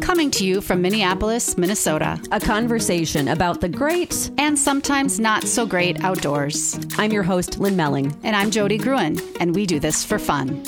[0.00, 5.66] Coming to you from Minneapolis, Minnesota, a conversation about the great and sometimes not so
[5.66, 6.78] great outdoors.
[6.96, 8.16] I'm your host, Lynn Melling.
[8.22, 10.62] And I'm Jody Gruen, and we do this for fun.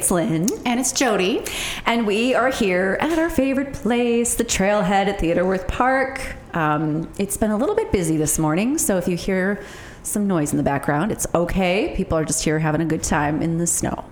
[0.00, 0.48] It's Lynn.
[0.64, 1.44] And it's Jody.
[1.84, 6.36] And we are here at our favorite place, the Trailhead at Theodore Park.
[6.54, 9.62] Um, it's been a little bit busy this morning, so if you hear
[10.02, 11.92] some noise in the background, it's okay.
[11.98, 14.06] People are just here having a good time in the snow.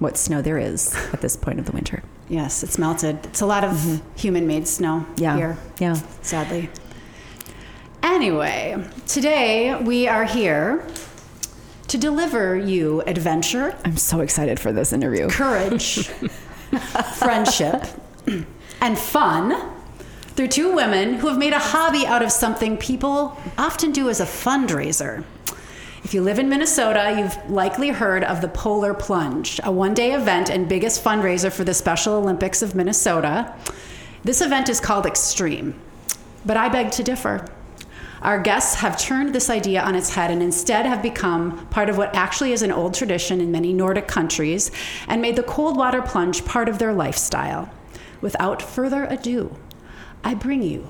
[0.00, 2.02] What snow there is at this point of the winter.
[2.26, 3.18] Yes, it's melted.
[3.26, 4.16] It's a lot of mm-hmm.
[4.16, 5.36] human made snow yeah.
[5.36, 5.58] here.
[5.78, 5.92] Yeah.
[6.22, 6.70] Sadly.
[8.02, 10.86] Anyway, today we are here
[11.94, 13.72] to deliver you adventure.
[13.84, 15.28] I'm so excited for this interview.
[15.28, 16.08] Courage,
[17.18, 17.86] friendship,
[18.80, 19.70] and fun
[20.34, 24.18] through two women who have made a hobby out of something people often do as
[24.18, 25.22] a fundraiser.
[26.02, 30.14] If you live in Minnesota, you've likely heard of the Polar Plunge, a one day
[30.14, 33.54] event and biggest fundraiser for the Special Olympics of Minnesota.
[34.24, 35.80] This event is called Extreme,
[36.44, 37.46] but I beg to differ.
[38.24, 41.98] Our guests have turned this idea on its head and instead have become part of
[41.98, 44.70] what actually is an old tradition in many Nordic countries
[45.06, 47.70] and made the cold water plunge part of their lifestyle.
[48.22, 49.54] Without further ado,
[50.24, 50.88] I bring you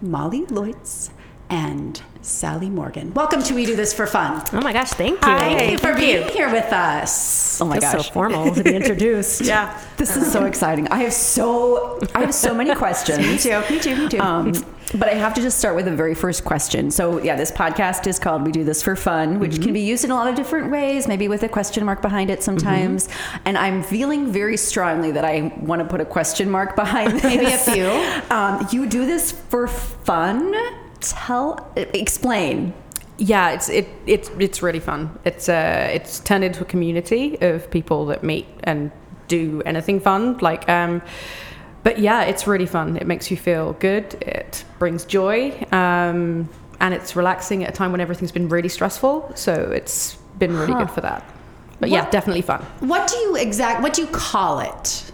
[0.00, 1.10] Molly Leutz
[1.50, 3.12] and Sally Morgan.
[3.12, 4.44] Welcome to We Do This for Fun.
[4.52, 5.18] Oh my gosh, thank you.
[5.20, 7.60] Thank you for being here with us.
[7.60, 9.40] Oh my That's gosh, so formal to be introduced.
[9.44, 10.86] yeah, this is so exciting.
[10.88, 13.18] I have so I have so many questions.
[13.18, 13.60] me too.
[13.68, 13.96] Me too.
[13.96, 14.20] Me too.
[14.20, 14.52] Um,
[14.92, 16.90] but I have to just start with the very first question.
[16.90, 19.62] So yeah, this podcast is called "We Do This for Fun," which mm-hmm.
[19.62, 21.08] can be used in a lot of different ways.
[21.08, 23.08] Maybe with a question mark behind it sometimes.
[23.08, 23.38] Mm-hmm.
[23.46, 27.22] And I'm feeling very strongly that I want to put a question mark behind.
[27.22, 27.88] Maybe a few.
[28.30, 30.54] Um, you do this for fun
[31.00, 32.72] tell explain
[33.18, 37.70] yeah it's it, it's it's really fun it's uh it's turned into a community of
[37.70, 38.90] people that meet and
[39.28, 41.02] do anything fun like um
[41.88, 46.46] but yeah it's really fun it makes you feel good it brings joy um
[46.80, 50.74] and it's relaxing at a time when everything's been really stressful so it's been really
[50.74, 50.80] huh.
[50.80, 51.24] good for that
[51.80, 55.10] but what, yeah definitely fun what do you exact what do you call it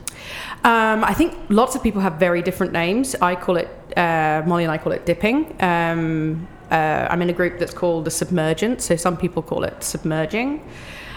[0.64, 3.14] um, I think lots of people have very different names.
[3.16, 3.68] I call it
[3.98, 5.54] uh, Molly and I call it dipping.
[5.60, 9.84] Um, uh, I'm in a group that's called the Submergent, so some people call it
[9.84, 10.66] submerging.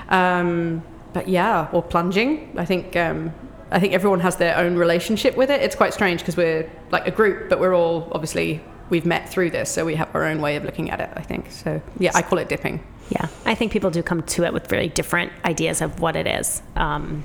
[0.09, 2.53] Um, but yeah, or plunging.
[2.57, 3.31] I think um,
[3.71, 5.61] I think everyone has their own relationship with it.
[5.61, 9.51] It's quite strange because we're like a group, but we're all obviously we've met through
[9.51, 11.09] this, so we have our own way of looking at it.
[11.15, 11.81] I think so.
[11.99, 12.83] Yeah, I call it dipping.
[13.09, 16.27] Yeah, I think people do come to it with very different ideas of what it
[16.27, 16.61] is.
[16.75, 17.23] Um,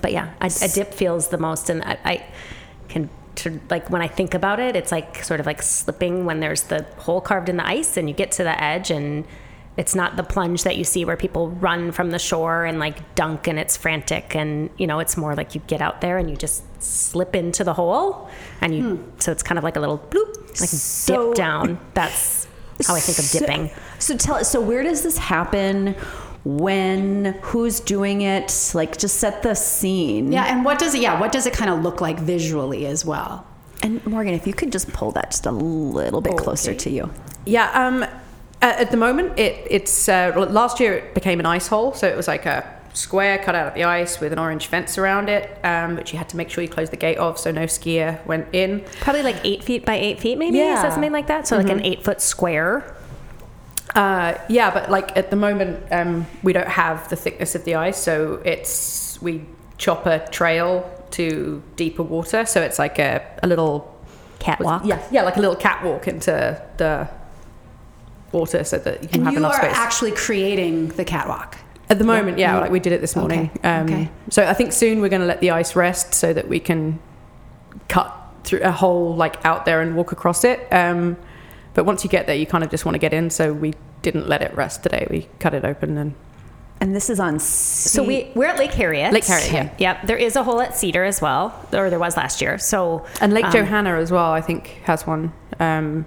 [0.00, 2.26] but yeah, a, a dip feels the most, and I, I
[2.88, 6.40] can to like when I think about it, it's like sort of like slipping when
[6.40, 9.26] there's the hole carved in the ice and you get to the edge and
[9.76, 13.14] it's not the plunge that you see where people run from the shore and like
[13.14, 16.30] dunk and it's frantic and you know it's more like you get out there and
[16.30, 18.28] you just slip into the hole
[18.60, 19.18] and you hmm.
[19.18, 22.46] so it's kind of like a little bloop like so, dip down that's
[22.86, 23.68] how I think of dipping.
[23.98, 25.96] So, so tell so where does this happen?
[26.46, 30.30] when, who's doing it, like just set the scene.
[30.30, 33.04] Yeah, and what does it yeah, what does it kind of look like visually as
[33.04, 33.44] well?
[33.82, 37.12] And Morgan, if you could just pull that just a little bit closer to you.
[37.46, 38.06] Yeah, um,
[38.62, 42.16] at the moment, it, it's uh, last year it became an ice hole, so it
[42.16, 45.58] was like a square cut out of the ice with an orange fence around it,
[45.64, 48.24] um, which you had to make sure you closed the gate off so no skier
[48.26, 48.82] went in.
[49.00, 50.58] Probably like eight feet by eight feet, maybe.
[50.58, 50.82] Yeah.
[50.82, 51.46] So something like that.
[51.46, 51.66] So mm-hmm.
[51.66, 51.92] like an mm-hmm.
[51.92, 52.96] eight foot square.
[53.94, 57.74] Uh, yeah, but like at the moment, um, we don't have the thickness of the
[57.74, 59.44] ice, so it's we
[59.78, 63.94] chop a trail to deeper water, so it's like a, a little
[64.38, 64.84] catwalk.
[64.84, 67.08] Yeah, yeah, like a little catwalk into the
[68.32, 69.72] water, so that you can and have you enough space.
[69.72, 71.56] are actually creating the catwalk.
[71.88, 73.50] At the moment, yeah, yeah like we did it this morning.
[73.56, 73.68] Okay.
[73.68, 74.10] Um, okay.
[74.30, 76.98] So I think soon we're going to let the ice rest so that we can
[77.88, 78.12] cut
[78.42, 80.66] through a hole like out there and walk across it.
[80.72, 81.16] Um,
[81.74, 83.30] but once you get there, you kind of just want to get in.
[83.30, 85.06] So we didn't let it rest today.
[85.10, 86.14] We cut it open and.
[86.78, 87.38] And this is on.
[87.38, 89.10] C- so we we're at Lake Harriet.
[89.10, 89.70] Lake Harriet, yeah.
[89.78, 90.08] Yep.
[90.08, 92.58] There is a hole at Cedar as well, or there was last year.
[92.58, 94.30] So and Lake um, Johanna as well.
[94.30, 95.32] I think has one.
[95.58, 96.04] Um,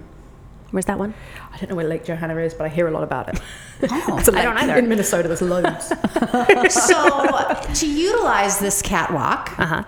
[0.70, 1.14] Where's that one?
[1.60, 3.40] I don't know where Lake Johanna is, but I hear a lot about it.
[3.82, 4.76] Oh, I don't either.
[4.76, 5.86] In Minnesota, there's loads.
[6.68, 9.84] so to utilize this catwalk, uh-huh.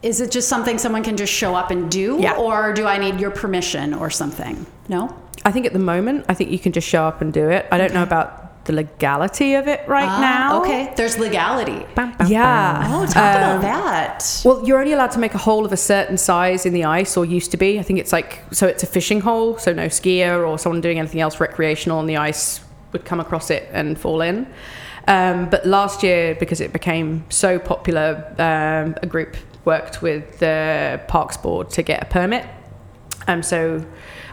[0.00, 2.36] is it just something someone can just show up and do, yeah.
[2.36, 4.64] or do I need your permission or something?
[4.88, 5.14] No.
[5.44, 7.66] I think at the moment, I think you can just show up and do it.
[7.70, 7.94] I don't okay.
[7.96, 10.60] know about the legality of it right Ah, now.
[10.62, 11.84] Okay, there's legality.
[12.28, 12.84] Yeah.
[12.92, 14.42] Oh, talk Um, about that.
[14.44, 17.16] Well, you're only allowed to make a hole of a certain size in the ice,
[17.16, 17.78] or used to be.
[17.80, 18.66] I think it's like so.
[18.66, 22.16] It's a fishing hole, so no skier or someone doing anything else recreational on the
[22.18, 22.60] ice
[22.92, 24.46] would come across it and fall in.
[25.08, 31.00] Um, but last year, because it became so popular, um, a group worked with the
[31.08, 32.44] Parks Board to get a permit.
[33.26, 33.84] Um, so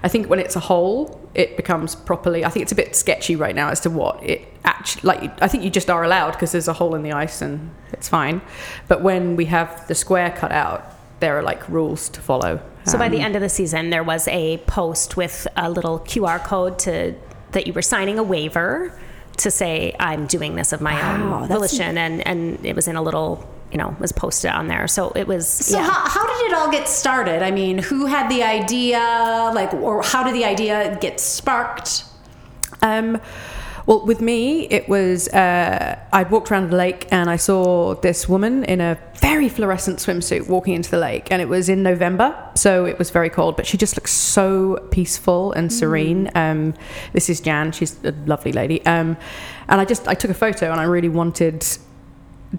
[0.03, 2.45] I think when it's a hole, it becomes properly.
[2.45, 5.41] I think it's a bit sketchy right now as to what it actually like.
[5.41, 8.07] I think you just are allowed because there's a hole in the ice and it's
[8.09, 8.41] fine.
[8.87, 12.59] But when we have the square cut out, there are like rules to follow.
[12.85, 15.99] So by the Um, end of the season, there was a post with a little
[15.99, 17.15] QR code to
[17.51, 18.91] that you were signing a waiver
[19.37, 22.95] to say I'm doing this of my Wow, own volition, and and it was in
[22.95, 23.43] a little
[23.75, 24.87] you know was posted on there.
[24.87, 25.83] So it was So yeah.
[25.83, 27.43] how, how did it all get started?
[27.43, 28.99] I mean, who had the idea?
[29.53, 32.05] Like, or how did the idea get sparked?
[32.81, 33.19] Um,
[33.85, 38.29] well, with me, it was uh, I walked around the lake and I saw this
[38.29, 42.33] woman in a very fluorescent swimsuit walking into the lake, and it was in November,
[42.55, 43.57] so it was very cold.
[43.57, 46.31] But she just looked so peaceful and serene.
[46.33, 46.75] Um,
[47.11, 48.85] this is Jan; she's a lovely lady.
[48.85, 49.17] Um,
[49.67, 51.65] and I just I took a photo, and I really wanted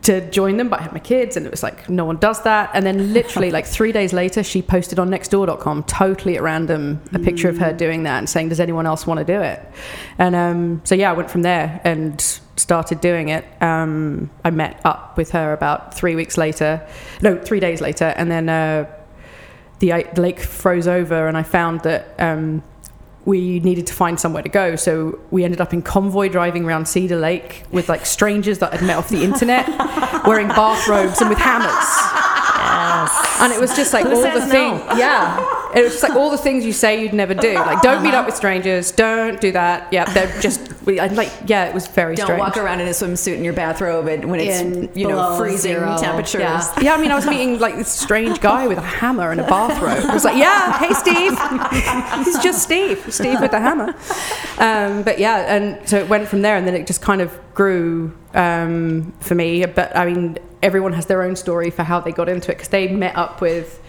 [0.02, 2.43] to join them, but I had my kids, and it was like no one does
[2.43, 2.70] that.
[2.75, 7.19] And then literally like three days later, she posted on Nextdoor.com, totally at random, a
[7.19, 9.64] picture of her doing that and saying, "Does anyone else want to do it?"
[10.19, 12.20] And um, so yeah, I went from there and
[12.56, 13.44] started doing it.
[13.62, 16.87] Um, I met up with her about three weeks later,
[17.22, 18.87] no, three days later, and then uh,
[19.78, 22.14] the the lake froze over, and I found that.
[22.19, 22.62] Um,
[23.26, 24.76] we needed to find somewhere to go.
[24.76, 28.82] So we ended up in convoy driving around Cedar Lake with like strangers that I'd
[28.82, 29.67] met off the internet,
[30.26, 31.75] wearing bathrobes and with hammers.
[33.40, 34.46] And it was just like Who all the no?
[34.49, 34.99] things.
[34.99, 35.38] Yeah.
[35.75, 37.55] It was just like all the things you say you'd never do.
[37.55, 38.93] Like, don't meet up with strangers.
[38.93, 39.93] Don't do that.
[39.93, 42.40] Yeah, they're just, we, I'd like, yeah, it was very Don't strange.
[42.40, 45.72] walk around in a swimsuit in your bathrobe and when it's In you know freezing
[45.74, 45.96] zero.
[45.98, 46.40] temperatures.
[46.40, 46.72] Yeah.
[46.80, 49.46] Yeah, I mean, I was meeting like this strange guy with a hammer and a
[49.46, 50.08] bathrobe.
[50.08, 51.36] I was like, yeah, hey, Steve.
[52.24, 53.12] He's just Steve.
[53.12, 53.94] Steve with the hammer.
[54.58, 57.36] Um, but yeah, and so it went from there, and then it just kind of
[57.54, 59.66] grew um, for me.
[59.66, 62.68] But I mean, everyone has their own story for how they got into it because
[62.68, 63.82] they met up with,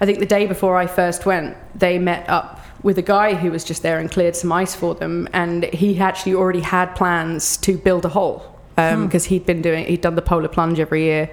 [0.00, 3.50] I think the day before I first went, they met up with a guy who
[3.50, 7.56] was just there and cleared some ice for them, and he actually already had plans
[7.58, 9.06] to build a hole um, hmm.
[9.06, 11.30] because he'd been doing he'd done the polar plunge every year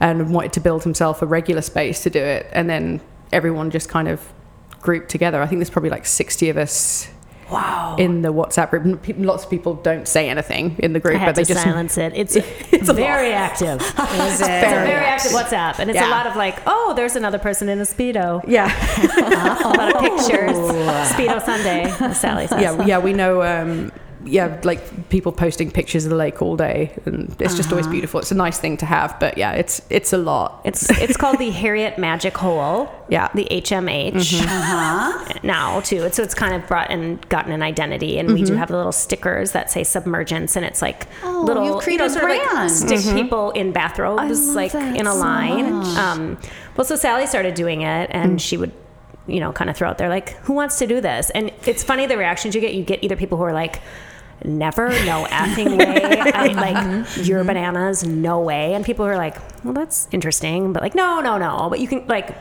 [0.00, 3.00] and wanted to build himself a regular space to do it and then
[3.32, 4.32] everyone just kind of
[4.80, 5.40] grouped together.
[5.40, 7.08] I think there's probably like 60 of us
[7.50, 7.96] Wow.
[7.98, 11.44] in the whatsapp group lots of people don't say anything in the group but they
[11.44, 12.12] to just silence it.
[12.16, 13.80] It's it's very active.
[13.98, 16.08] It's a very active WhatsApp, and it's Yeah.
[16.08, 18.42] a lot of like, oh, there's another person in a speedo.
[18.48, 18.68] yeah
[19.64, 20.56] A lot of pictures.
[21.12, 22.60] Speedo Sunday, Sally says.
[22.62, 23.92] yeah yeah we know um
[24.24, 27.92] yeah like people posting pictures of the lake all day and it's just always uh-huh.
[27.92, 31.16] beautiful it's a nice thing to have but yeah it's it's a lot It's it's
[31.16, 32.90] called the Harriet Magic Hole.
[33.10, 33.28] Yeah.
[33.34, 34.48] The HMH mm-hmm.
[34.48, 35.38] Uh-huh.
[35.42, 36.08] now too.
[36.10, 38.56] So it's kind of brought and gotten an identity, and we do mm-hmm.
[38.56, 42.08] have the little stickers that say submergence, and it's like Oh, little you've created you
[42.08, 42.54] know, sort of brand.
[42.54, 43.16] like stick mm-hmm.
[43.16, 45.72] people in bathrobes, like in a so line.
[45.74, 45.96] much.
[45.98, 46.38] Um,
[46.76, 48.40] well, so Sally started doing it, and mm.
[48.40, 48.72] she would.
[49.26, 51.82] You know, kind of throw out there like, "Who wants to do this?" And it's
[51.82, 52.74] funny the reactions you get.
[52.74, 53.80] You get either people who are like,
[54.44, 56.18] never, no effing way.
[56.32, 57.22] I, like mm-hmm.
[57.22, 57.48] your mm-hmm.
[57.48, 58.74] bananas, no way.
[58.74, 61.68] And people are like, well, that's interesting, but like, no, no, no.
[61.70, 62.36] But you can like,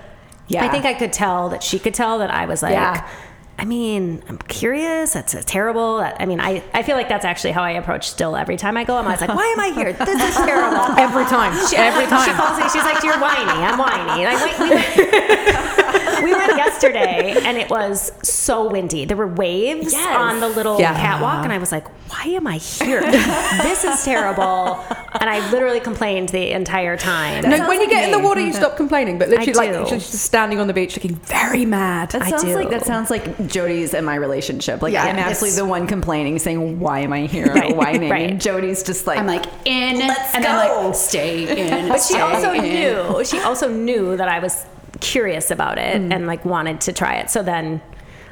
[0.47, 0.65] Yeah.
[0.65, 2.73] I think I could tell that she could tell that I was like.
[2.73, 3.07] Yeah.
[3.55, 5.13] I mean, I'm curious.
[5.13, 5.99] That's terrible.
[5.99, 8.77] That, I mean, I, I feel like that's actually how I approach still every time
[8.77, 8.95] I go.
[8.97, 9.93] I'm always like, why am I here?
[9.93, 10.81] This is terrible.
[10.97, 12.63] every time She, every She calls me.
[12.69, 13.61] She's like, "You're whiny.
[13.61, 15.92] I'm whiny." And I'm went.
[16.21, 19.05] We went, yesterday, and it was so windy.
[19.05, 20.15] There were waves Yes.
[20.15, 20.93] on the little Yeah.
[20.93, 23.01] catwalk, and I was like, "Why am I here?
[23.01, 24.79] this is terrible."
[25.19, 27.47] And I literally complained the entire time.
[27.49, 29.17] no, when you get in the water, you stop complaining.
[29.17, 32.09] But literally, like she's just standing on the beach, looking very mad.
[32.11, 32.55] That I sounds do.
[32.55, 34.81] like that sounds like Jody's and my relationship.
[34.81, 37.75] Like Yeah, I'm it's- absolutely the one complaining, saying, "Why am I here?" Right, or
[37.75, 38.09] whining.
[38.09, 38.29] right.
[38.31, 40.49] And Jody's just like, I'm like in, Let's and go.
[40.49, 41.87] then like stay in.
[41.89, 42.63] but she also in.
[42.63, 43.23] knew.
[43.25, 44.65] She also knew that I was
[45.03, 46.13] curious about it Mm.
[46.13, 47.29] and like wanted to try it.
[47.29, 47.81] So then,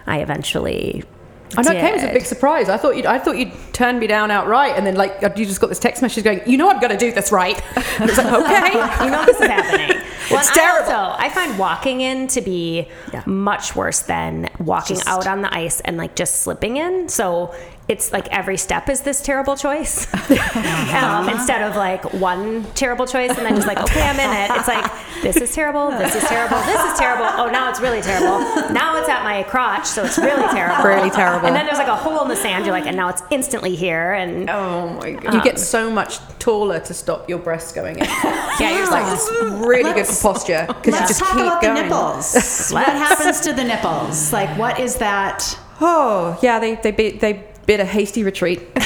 [0.07, 1.03] I eventually.
[1.57, 2.69] I know it came as a big surprise.
[2.69, 5.59] I thought you'd, I thought you'd turn me down outright, and then like you just
[5.59, 7.61] got this text message going, "You know I'm going to do this, right?"
[7.99, 8.71] And it's like, okay,
[9.05, 9.97] you know this is happening.
[10.31, 10.89] Well, It's terrible.
[10.91, 13.23] I also I find walking in to be Yeah.
[13.25, 17.09] much worse than walking Just- out on the ice and like just slipping in.
[17.09, 17.53] So
[17.91, 20.07] it's like every step is this terrible choice
[20.93, 24.49] um, instead of like one terrible choice and then just like okay i'm in it
[24.57, 24.89] it's like
[25.21, 28.39] this is terrible this is terrible this is terrible oh now it's really terrible
[28.73, 31.47] now it's at my crotch so it's really terrible Really terrible.
[31.47, 33.75] and then there's like a hole in the sand you're like and now it's instantly
[33.75, 35.33] here and Oh my god.
[35.33, 38.05] You get so much taller to stop your breasts going in.
[38.59, 39.29] yeah you're like like it's
[39.65, 41.75] really good for posture because you just talk keep about going.
[41.75, 42.69] the nipples.
[42.71, 44.31] what happens to the nipples?
[44.31, 45.57] Like, what is that?
[45.79, 48.59] Oh yeah, they they bid they bid of hasty retreat.
[48.59, 48.73] Um,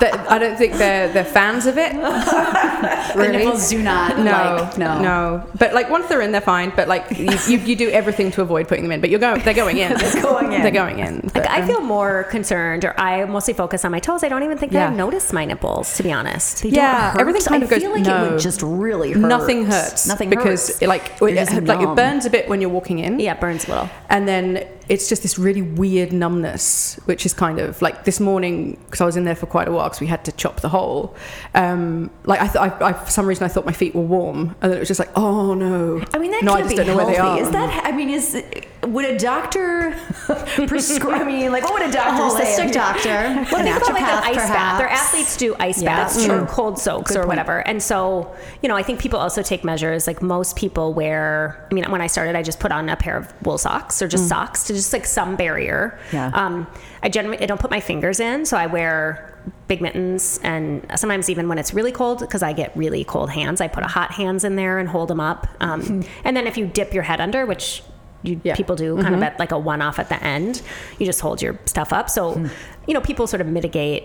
[0.00, 1.92] that- I don't think they're they're fans of it.
[3.12, 4.32] The nipples do not No,
[4.64, 5.02] like no.
[5.02, 5.46] no.
[5.58, 6.72] But like once they're in, they're fine.
[6.74, 9.00] But like you, you, you do everything to avoid putting them in.
[9.02, 9.92] But you're going, they're going in.
[9.98, 10.62] they're going in.
[10.62, 11.20] They're going in.
[11.34, 14.24] Like, I um, feel more concerned, or I mostly focus on my toes.
[14.24, 14.96] I don't even think that I Yeah.
[14.96, 16.62] notice my nipples, to be honest.
[16.62, 17.20] They Yeah, don't hurt.
[17.20, 19.20] everything kind I of goes- feel like it would just really hurt.
[19.28, 20.08] nothing hurts.
[20.08, 20.82] Nothing because hurts.
[20.82, 23.20] it, like it, like it burns a bit when you're walking in.
[23.20, 23.90] Yeah, it burns a little.
[24.08, 28.76] and then it's just this really weird numbness, which is kind of like this morning
[28.84, 30.68] because I was in there for quite a while because we had to chop the
[30.68, 31.16] hole.
[31.54, 34.54] Um, like I, th- I, I, for some reason, I thought my feet were warm,
[34.60, 36.04] and then it was just like, oh no.
[36.12, 37.12] I mean, that no, can't I just be don't know healthy.
[37.14, 37.40] where they are.
[37.40, 37.84] Is that?
[37.86, 38.44] I mean, is
[38.86, 39.96] would a doctor
[40.66, 41.22] prescribe?
[41.22, 42.56] I mean, like, what would a A doctor say?
[42.68, 43.08] holistic doctor,
[43.52, 44.78] Well, a think about like an ice bath.
[44.78, 46.46] Their athletes do ice Yeah, baths that's or true.
[46.48, 47.28] cold soaks Good or point.
[47.28, 47.66] whatever.
[47.66, 50.06] And so, you know, I think people also take measures.
[50.06, 51.66] Like most people wear.
[51.70, 54.08] I mean, when I started, I just put on a pair of wool socks or
[54.08, 55.98] just socks to just like some barrier.
[56.12, 56.30] Yeah.
[56.32, 56.66] Um,
[57.02, 59.28] I generally I don't put my fingers in, so I wear
[59.66, 63.60] big mittens and sometimes even when it's really cold because I get really cold hands,
[63.60, 65.46] I put a hot hands in there and hold them up.
[65.60, 67.82] Um, and then if you dip your head under, which
[68.22, 68.54] you, Yeah.
[68.54, 70.62] people do kind of at like a one off at the end,
[70.98, 72.08] you just hold your stuff up.
[72.08, 72.38] So,
[72.86, 74.04] you know, people sort of mitigate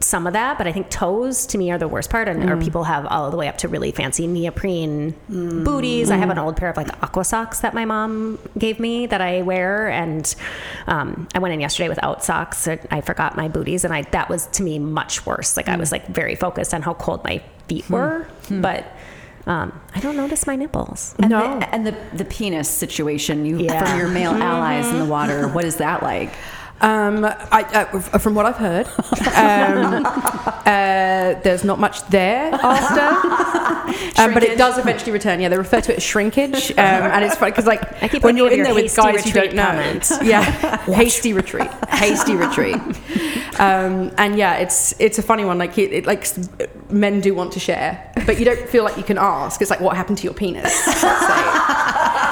[0.00, 2.56] some of that, but I think toes to me are the worst part, and or
[2.56, 2.62] mm.
[2.62, 5.64] people have all the way up to really fancy neoprene mm.
[5.64, 6.10] booties.
[6.10, 6.44] I have an mm.
[6.44, 10.34] old pair of like aqua socks that my mom gave me that I wear, and
[10.86, 12.66] um, I went in yesterday without socks.
[12.66, 15.56] and I forgot my booties, and I that was to me much worse.
[15.56, 17.94] Like I was like very focused on how cold my feet hmm.
[17.94, 18.60] were, hmm.
[18.60, 18.86] but
[19.46, 21.14] um, I don't notice my nipples.
[21.18, 21.58] And No.
[21.58, 23.84] the, and the the penis situation you Yeah.
[23.84, 24.42] from your male mm-hmm.
[24.42, 25.48] allies in the water.
[25.48, 26.32] What is that like?
[26.80, 34.34] Um, I, uh, from what I've heard, um, uh, there's not much there after, um,
[34.34, 35.40] but it does eventually return.
[35.40, 38.22] Yeah, they refer to it as shrinkage, um, and it's funny because like I keep
[38.22, 42.76] when you're in there with guys you don't retreat know, yeah, hasty retreat, hasty retreat,
[43.58, 45.56] um, and yeah, it's it's a funny one.
[45.56, 46.26] Like it, it, like
[46.90, 49.62] men do want to share, but you don't feel like you can ask.
[49.62, 50.74] It's like what happened to your penis?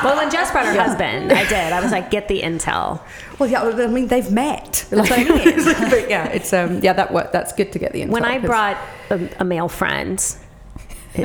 [0.04, 0.08] Let's say.
[0.08, 1.72] Well, when Jess brought her husband, I did.
[1.72, 3.00] I was like, get the intel.
[3.38, 4.86] Well, yeah, I mean they've met.
[4.90, 5.90] That's what I mean.
[5.90, 7.32] but yeah, it's um, yeah that work.
[7.32, 8.10] That's good to get the intel.
[8.10, 8.78] When I 'cause- brought
[9.10, 10.22] a, a male friend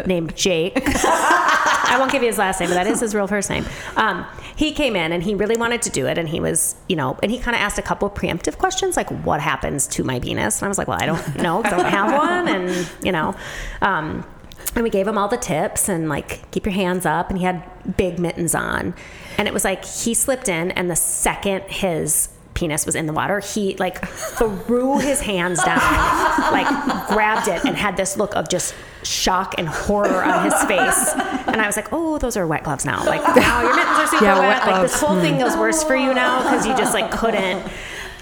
[0.05, 3.50] named Jake, I won't give you his last name, but that is his real first
[3.50, 3.65] name.
[3.95, 4.24] Um,
[4.55, 7.17] he came in and he really wanted to do it, and he was, you know,
[7.24, 10.19] and he kind of asked a couple of preemptive questions, like what happens to my
[10.19, 13.12] penis, and I was like, well, I don't know, I don't have one, and you
[13.12, 13.36] know.
[13.81, 14.25] Um,
[14.75, 17.29] and we gave him all the tips and like keep your hands up.
[17.29, 17.63] And he had
[17.97, 18.93] big mittens on.
[19.38, 23.13] And it was like he slipped in and the second his penis was in the
[23.13, 25.77] water he like threw his hands down
[26.51, 26.67] like
[27.07, 31.13] grabbed it and had this look of just shock and horror on his face.
[31.47, 33.03] And i was like oh those are wet gloves now.
[33.05, 34.71] Like now your mittens are super Yeah, wet, wet.
[34.71, 35.39] Like this whole thing mm.
[35.39, 37.65] goes worse for you now because you just like couldn't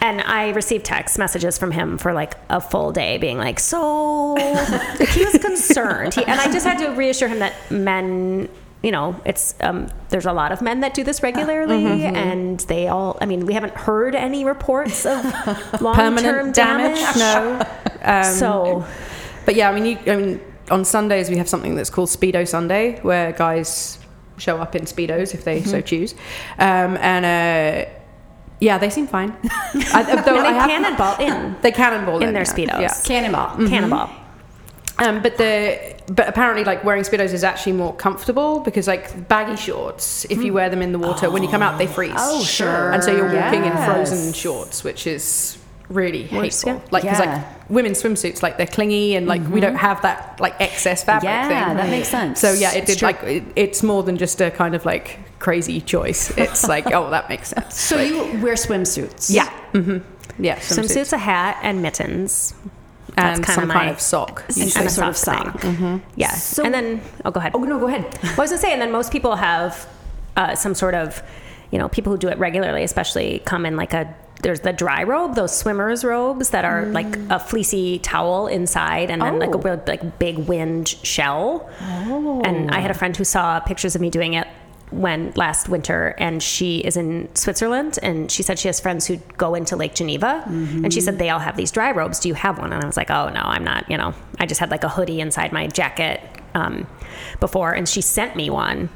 [0.01, 4.36] and I received text messages from him for like a full day being like, so
[5.10, 6.13] he was concerned.
[6.13, 8.48] He, and I just had to reassure him that men,
[8.84, 12.60] you know, it's, um, there's a lot of men that do this regularly Mm-hmm, and
[12.62, 15.24] they all, I mean, we haven't heard any reports of
[15.82, 17.00] long term permanent damage.
[17.00, 17.18] damage.
[17.18, 17.66] No.
[18.04, 18.86] Um, So,
[19.46, 20.39] but yeah, I mean, you, I mean,
[20.70, 23.98] on Sundays we have something that's called Speedo Sunday, where guys
[24.38, 25.70] show up in speedos if they Mm-hmm.
[25.72, 26.13] so choose,
[26.60, 27.89] um, and uh,
[28.60, 29.36] yeah, they seem fine.
[29.94, 31.56] I, though they I have- cannonball in.
[31.62, 32.82] They cannonball in in their yeah, Speedos.
[32.82, 33.02] Yeah.
[33.06, 33.68] Cannonball.
[33.68, 34.10] Cannonball.
[35.00, 39.56] Um, but the but apparently like wearing speedos is actually more comfortable because like baggy
[39.56, 42.14] shorts, if you wear them in the water, when you come out they freeze.
[42.18, 42.92] Oh, sure.
[42.92, 45.58] And so you're walking in frozen shorts, which is
[45.89, 46.74] really hateful.
[46.74, 46.79] yeah.
[46.91, 47.20] Like Yeah.
[47.20, 51.25] like women's swimsuits, like they're clingy and like we don't have that like excess fabric
[51.25, 51.77] Yeah, thing.
[51.77, 52.39] that makes sense.
[52.39, 53.06] So yeah, it It's did true.
[53.08, 56.36] like it, it's more than just a kind of like crazy choice.
[56.38, 57.79] It's like oh that makes sense.
[57.79, 59.34] So you wear swimsuits.
[59.34, 59.50] Yeah.
[59.72, 60.00] hmm
[60.39, 60.58] Yeah.
[60.60, 62.53] Swimsuits, a hat, and mittens.
[63.15, 64.44] That's and kinda some kind my- of sock.
[64.48, 65.60] And, Some a sort of sock.
[65.62, 66.03] thing.
[66.15, 66.32] Yeah.
[66.34, 67.53] So- and then, oh, go ahead.
[67.56, 68.03] Oh no, go ahead.
[68.24, 69.88] Well, I was gonna say, and then most people have
[70.36, 71.24] uh, some sort of,
[71.72, 74.13] you know, people who do it regularly, especially come in like a.
[74.44, 79.22] There's the dry robe, those swimmers robes that are like a fleecy towel inside, and
[79.22, 79.62] then like a Oh.
[79.62, 81.70] real like big wind shell.
[81.82, 82.41] Oh.
[82.46, 84.48] And I had a friend who saw pictures of me doing it
[84.89, 89.17] when last winter and she is in Switzerland and she said she has friends who
[89.38, 92.20] go into Lake Geneva and she said they all have these dry robes.
[92.20, 92.72] Do you have one?
[92.72, 93.89] And I was like, oh no, I'm not.
[93.91, 96.22] You know, I just had like a hoodie inside my jacket
[96.56, 96.88] um,
[97.41, 98.89] before, and she sent me one.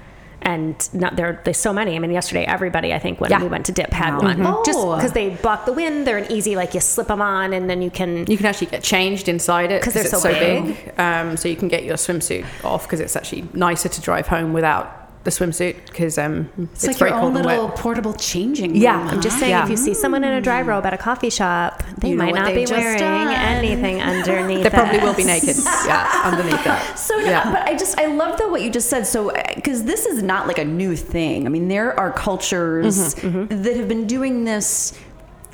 [0.44, 1.96] And not there, there's so many.
[1.96, 3.42] I mean, yesterday everybody I think when Yeah.
[3.42, 4.22] we went to dip had Wow.
[4.22, 4.96] one, just Oh.
[4.96, 6.08] because they block the wind.
[6.08, 8.68] They're an easy like you slip them on and then you can You can actually
[8.68, 10.66] get changed inside it 'Cause they're it's so so big.
[10.66, 10.94] big.
[11.00, 14.54] Um, so you can get your swimsuit off because it's actually nicer to drive home
[14.54, 17.76] without the swimsuit because um, It's, it's, like very your own little wet.
[17.76, 19.08] portable changing Yeah, room.
[19.10, 19.64] I'm I'm just saying, Yeah.
[19.64, 22.34] if you see someone in a dry robe at a coffee shop, they You might
[22.34, 23.28] not they've be wearing done.
[23.34, 24.64] anything underneath.
[24.64, 25.56] They probably will be naked.
[25.86, 26.98] yeah, underneath that.
[26.98, 27.52] So, Yeah.
[27.52, 29.06] but I just I love though what you just said.
[29.06, 31.46] So, because this is not like a new thing.
[31.46, 34.98] I mean, there are cultures Mm-hmm, that have been doing this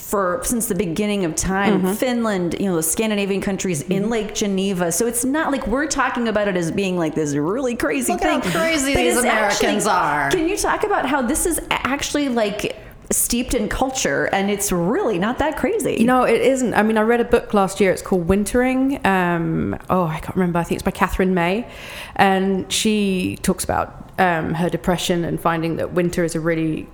[0.08, 1.82] for since the beginning of time.
[1.82, 1.94] Mm-hmm.
[1.96, 4.90] Finland, you know, the Scandinavian countries in Lake Geneva.
[4.90, 8.22] So it's not like we're talking about it as being like this really crazy Look
[8.22, 8.40] thing.
[8.40, 10.32] how crazy But these Americans are.
[10.32, 12.78] Can you talk about how this is actually like
[13.12, 16.06] steeped in culture and it's really not that crazy?
[16.06, 16.74] no it isn't.
[16.74, 17.92] I mean, I read a book last year.
[17.92, 19.06] It's called Wintering.
[19.06, 20.60] Um, oh, I can't remember.
[20.60, 21.70] I think it's by Katherine May,
[22.16, 26.88] and she talks about um, her depression and finding that winter is a really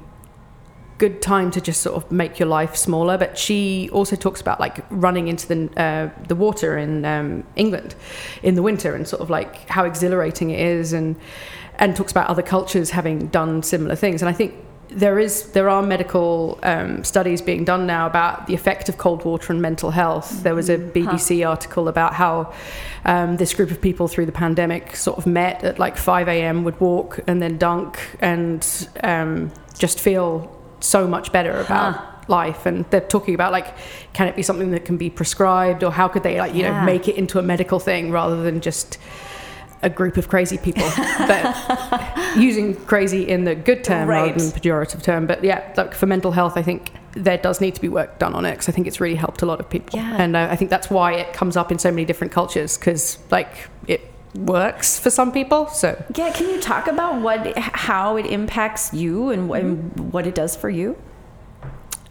[0.97, 3.17] good time to just sort of make your life smaller.
[3.17, 7.95] But she also talks about like running into the uh, the water in um, England
[8.41, 11.15] in the winter and sort of like how exhilarating it is, and
[11.79, 14.21] and talks about other cultures having done similar things.
[14.21, 14.53] And I think
[14.89, 19.25] there is there are medical um, studies being done now about the effect of cold
[19.25, 20.43] water on mental health.
[20.43, 22.53] There was a BBC article about how
[23.05, 26.63] um, this group of people through the pandemic sort of met at like 5 a.m.
[26.63, 32.85] would walk and then dunk and um, just feel so much better about life and
[32.89, 33.67] they're talking about like
[34.13, 36.79] can it be something that can be prescribed or how could they like you Yeah.
[36.79, 38.97] know make it into a medical thing rather than just
[39.81, 44.27] a group of crazy people but using crazy in the good term Right.
[44.31, 47.75] rather than pejorative term but yeah like for mental health i think there does need
[47.75, 49.69] to be work done on it because i think it's really helped a lot of
[49.69, 50.15] people Yeah.
[50.17, 53.17] and uh, i think that's why it comes up in so many different cultures because
[53.31, 58.25] like it works for some people so Yeah, can you talk about what how it
[58.25, 60.97] impacts you and, wh- and what it does for you?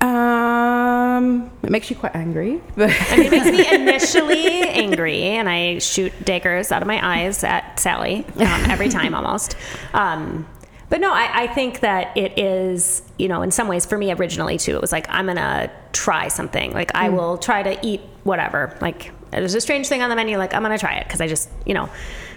[0.01, 5.49] um it makes you quite angry but I mean, it makes me initially angry, and
[5.49, 9.55] I shoot daggers out of my eyes at Sally um, every time almost.
[9.95, 10.47] Um,
[10.89, 14.13] but no, I, I think that it is, you know, in some ways for me
[14.13, 16.73] originally too, it was like, I'm going to try something.
[16.73, 18.77] Like, I will try to eat whatever.
[18.83, 21.21] Like, there's a strange thing on the menu, like, I'm going to try it because
[21.21, 21.89] I just, you know,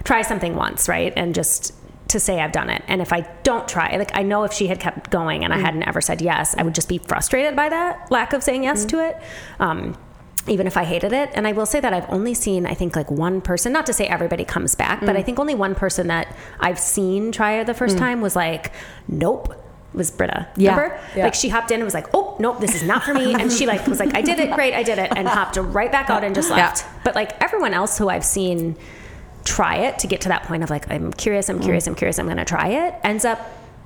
[0.04, 1.12] try something once, right?
[1.16, 1.74] And just
[2.08, 2.82] to say I've done it.
[2.88, 5.58] And if I don't try, like, I know if she had kept going and I
[5.58, 8.84] hadn't ever said yes, I would just be frustrated by that lack of saying yes
[8.86, 9.20] to it.
[9.58, 9.96] Um,
[10.48, 11.30] even if I hated it.
[11.34, 13.92] And I will say that I've only seen, I think, like one person, not to
[13.92, 17.66] say everybody comes back, but I think only one person that I've seen try it
[17.66, 18.72] the first time was like,
[19.08, 19.60] nope.
[19.96, 20.46] Was Britta.
[20.56, 20.76] Yeah.
[20.76, 21.00] Remember?
[21.16, 21.24] Yeah.
[21.24, 23.34] Like she hopped in and was like, oh, nope, this is not for me.
[23.34, 25.90] And she like was like, I did it, great, I did it, and hopped right
[25.90, 26.56] back out and just Yeah.
[26.56, 26.84] left.
[27.02, 28.76] But like everyone else who I've seen
[29.44, 32.18] try it to get to that point of like, I'm curious, I'm curious, I'm curious,
[32.18, 33.40] I'm gonna try it, ends up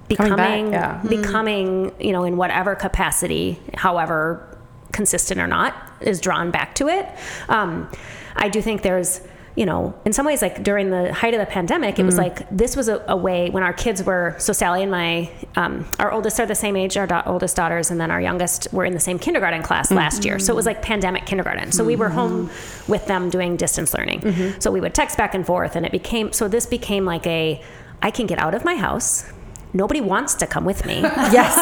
[0.08, 1.00] becoming yeah.
[1.08, 4.58] becoming, you know, in whatever capacity, however
[4.90, 7.08] consistent or not, is drawn back to it.
[7.48, 7.88] Um,
[8.34, 9.20] I do think there's,
[9.60, 12.34] you know, in some ways, like during the height of the pandemic, it was mm-hmm.
[12.34, 14.34] like this was a, a way when our kids were.
[14.38, 17.90] So Sally and my, um, our oldest are the same age, our da- oldest daughters,
[17.90, 19.98] and then our youngest were in the same kindergarten class mm-hmm.
[19.98, 20.38] last year.
[20.38, 21.72] So it was like pandemic kindergarten.
[21.72, 22.14] So we were mm-hmm.
[22.14, 22.50] home
[22.88, 24.58] with them doing distance learning.
[24.60, 27.62] So we would text back and forth, and it became so this became like a,
[28.00, 29.30] I can get out of my house.
[29.74, 31.02] Nobody wants to come with me.
[31.02, 31.54] yes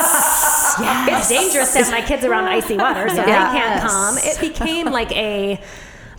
[0.80, 1.30] yes.
[1.30, 4.18] It's dangerous to have my kids around icy water, so they can't come.
[4.18, 5.60] It became like a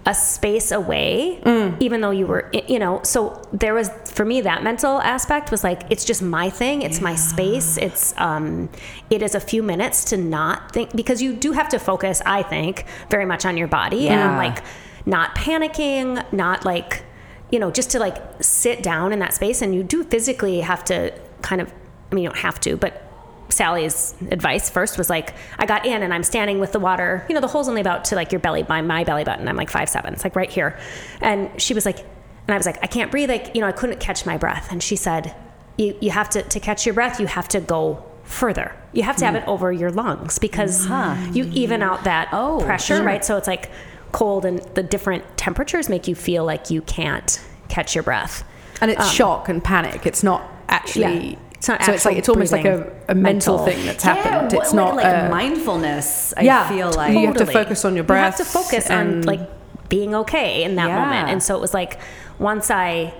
[0.05, 1.41] a space away,
[1.79, 3.01] even though you were, you know.
[3.03, 6.81] So there was for me that mental aspect was like it's just my thing.
[6.81, 7.77] It's my space.
[7.77, 8.69] It's um,
[9.09, 12.21] it is a few minutes to not think because you do have to focus.
[12.25, 14.37] I think very much on your body and on Yeah.
[14.37, 14.63] like
[15.05, 17.03] not panicking, not like
[17.51, 20.83] you know, just to like sit down in that space, and you do physically have
[20.85, 21.73] to kind of.
[22.11, 23.03] I mean, you don't have to, but
[23.49, 27.25] Sally's advice first was like, I got in and I'm standing with the water.
[27.27, 29.47] You know, the hole's only about to like your belly, by my belly button.
[29.47, 30.13] I'm like five seven.
[30.13, 30.77] It's like right here.
[31.21, 33.29] And she was like, and I was like, I can't breathe.
[33.29, 34.71] Like, you know, I couldn't catch my breath.
[34.71, 35.35] And she said,
[35.77, 38.75] you, you have to, to catch your breath, you have to go further.
[38.93, 40.87] You have to have it over your lungs because
[41.35, 43.03] you even out that Oh, pressure, sure.
[43.03, 43.23] right?
[43.23, 43.71] So it's like
[44.11, 48.43] cold and the different temperatures make you feel like you can't catch your breath.
[48.81, 51.39] and it's Um, shock and panic it's not actually Yeah.
[51.59, 53.65] It's not so it's like it's almost like a, a mental, Mental.
[53.65, 56.33] thing that's happened what- it's like, not like uh, mindfulness.
[56.37, 58.89] I yeah, feel like you have to focus on your breath You have to focus
[58.89, 59.41] on like
[59.89, 60.99] being okay in that Yeah.
[61.03, 61.29] moment.
[61.29, 61.99] And so it was like
[62.39, 63.13] once I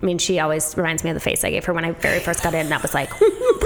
[0.00, 2.20] I mean, she always reminds me of the face I gave her when I very
[2.20, 2.68] first got in.
[2.68, 3.10] That was like,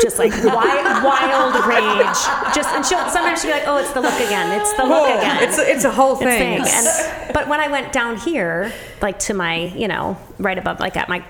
[0.01, 2.55] just like wild, wild rage.
[2.55, 4.59] Just and she'll sometimes she'll be like, "Oh, it's the look again.
[4.59, 6.61] It's the look Whoa, again." it's a- it's a whole It's thing.
[6.66, 8.72] And but when I went down here,
[9.03, 11.22] like to my, you know, right above, like at my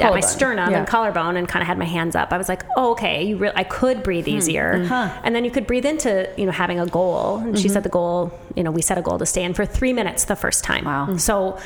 [0.00, 0.78] at my sternum Yeah.
[0.78, 3.22] and collarbone, and kind of had my hands up, I was like, "Oh, okay.
[3.24, 4.36] You really, I could breathe Hmm.
[4.36, 5.20] easier." Mm-hmm.
[5.26, 7.36] And then you could breathe into, you know, having a goal.
[7.38, 9.66] And she said the goal, you know, we set a goal to stay in for
[9.66, 10.84] three minutes the first time.
[10.84, 11.16] Wow.
[11.16, 11.56] So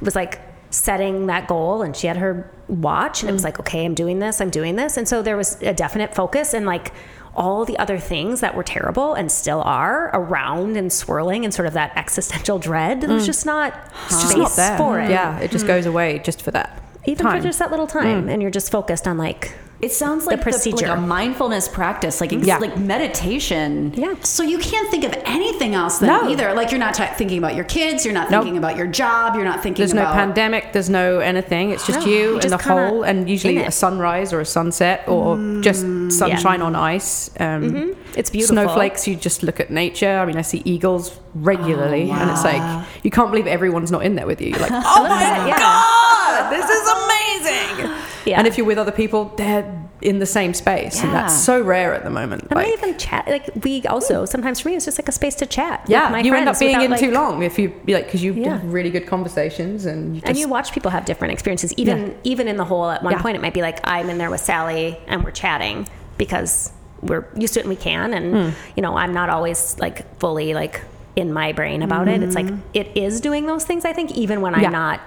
[0.00, 3.58] it was like setting that goal and she had her watch and it was like
[3.60, 6.66] okay i'm doing this i'm doing this and so there was a definite focus and
[6.66, 6.92] like
[7.36, 11.66] all the other things that were terrible and still are around and swirling and sort
[11.66, 13.72] of that existential dread there's just not
[14.06, 14.76] It's space just not there.
[14.76, 16.82] for it Yeah, it just goes away just for that.
[17.06, 17.38] Even time.
[17.40, 18.32] for just that little time mm.
[18.32, 20.88] and you're just focused on like It sounds like the procedure.
[20.88, 22.58] like a mindfulness practice, like ex- Yeah.
[22.58, 23.92] like meditation.
[23.94, 26.28] yeah So you can't think of anything else then No.
[26.30, 26.54] either.
[26.54, 28.42] Like you're not t- thinking about your kids, you're not Nope.
[28.44, 30.72] thinking about your job, you're not thinking There's no pandemic.
[30.72, 31.70] There's no anything.
[31.70, 34.40] It's just No, you you're and just the kinda whole, and usually a sunrise or
[34.40, 36.10] a sunset or just mm.
[36.10, 37.30] sunshine on ice.
[37.38, 37.90] Um, mm-hmm.
[38.16, 39.06] It's beautiful Snowflakes.
[39.06, 40.18] You just look at nature.
[40.18, 44.04] I mean, I see eagles regularly, oh, and it's like you can't believe everyone's not
[44.04, 44.48] in there with you.
[44.50, 45.58] You're like, oh my Yeah.
[45.58, 47.92] god, this is amazing.
[48.26, 48.38] Yeah.
[48.38, 49.64] And if you're with other people, they're
[50.02, 52.42] in the same space, and that's so rare at the moment.
[52.50, 55.36] and Like, even chat like we also sometimes for me it's just like a space
[55.36, 58.06] to chat yeah, my you end up being in like- too long if you like
[58.06, 58.58] because you Yeah.
[58.58, 62.12] have really good conversations and you and you watch people have different experiences even Yeah.
[62.24, 63.22] even in the hole at one Yeah.
[63.22, 65.86] point it might be like i'm in there with sally and we're chatting
[66.18, 68.58] because we're used to it and we can and Hmm.
[68.76, 70.82] you know i'm not always like fully like
[71.14, 74.40] in my brain about it it's like it is doing those things i think even
[74.40, 74.62] when Mm-hmm.
[74.62, 74.68] Yeah.
[74.68, 74.76] Mm-hmm.
[74.76, 75.00] i'm not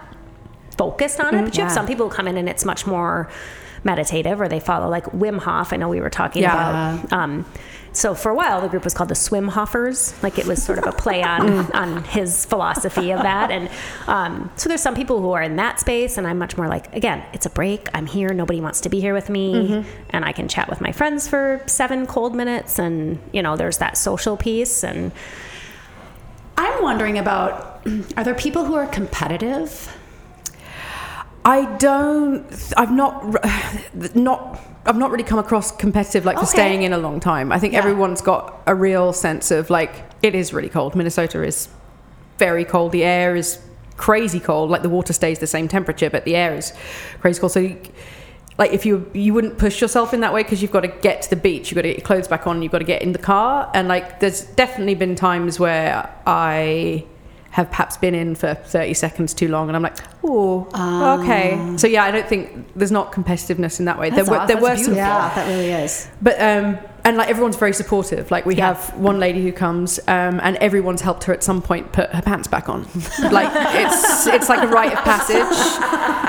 [0.77, 3.29] focused on it but you have some people who come in and it's much more
[3.83, 6.95] meditative or they follow like wim hof i know we were talking Yeah.
[6.99, 7.45] about um,
[7.91, 10.13] so for a while the group was called the swim hoffers.
[10.23, 13.51] Like it was sort of a play on on his philosophy of that.
[13.51, 13.69] And
[14.07, 16.93] um, so there's some people who are in that space and i'm much more like
[16.95, 17.87] again it's a break.
[17.93, 18.29] I'm here.
[18.33, 19.49] Nobody wants to be here with me.
[19.49, 19.89] Mm-hmm.
[20.11, 23.77] and i can chat with my friends for seven cold minutes and you know there's
[23.79, 24.83] that social piece.
[24.83, 25.11] And
[26.57, 27.81] I'm wondering about
[28.17, 29.95] are there people who are competitive?
[31.49, 32.45] I don't.
[32.77, 33.13] I've not.
[34.15, 34.39] Not.
[34.85, 36.51] I've not really come across competitive like for Okay.
[36.59, 37.51] staying in a long time.
[37.51, 37.79] I think Yeah.
[37.79, 40.95] everyone's got a real sense of like it is really cold.
[40.95, 41.67] Minnesota is
[42.37, 42.91] very cold.
[42.91, 43.59] The air is
[43.97, 44.69] crazy cold.
[44.69, 46.73] Like the water stays the same temperature, but the air is
[47.21, 47.51] crazy cold.
[47.51, 47.59] So.
[47.61, 47.77] You,
[48.57, 51.21] like if you you wouldn't push yourself in that way because you've got to get
[51.23, 53.01] to the beach, you've got to get your clothes back on, you've got to get
[53.01, 57.05] in the car, and like there's definitely been times where I
[57.51, 60.67] have perhaps been in for 30 seconds too long and I'm like, oh,
[61.21, 61.77] okay.
[61.77, 64.09] So yeah, I don't think there's not competitiveness in that way.
[64.11, 64.93] There were, there were some.
[64.95, 66.07] Yeah, that really is.
[66.21, 68.29] but um, and like everyone's very supportive.
[68.29, 68.73] Like we Yeah.
[68.73, 72.21] have one lady who comes, um, and everyone's helped her at some point put her
[72.21, 72.83] pants back on.
[73.31, 75.35] like it's it's like a rite of passage,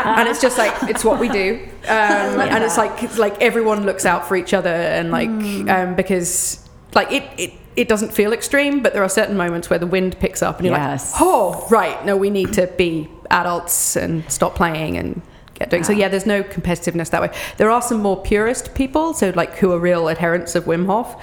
[0.07, 1.61] and it's just like it's what we do.
[1.85, 1.89] Um,
[2.41, 5.29] and it's like it's like everyone looks out for each other, and like
[5.69, 7.25] um, because like it.
[7.37, 10.59] it it doesn't feel extreme, but there are certain moments where the wind picks up
[10.59, 11.13] and you're Yes.
[11.13, 15.23] like, oh, right, no, we need to be adults and stop playing and
[15.55, 15.85] get doing.
[15.85, 17.31] So yeah, there's no competitiveness that way.
[17.59, 21.15] There are some more purist people, so like who are real adherents of Wim Hof,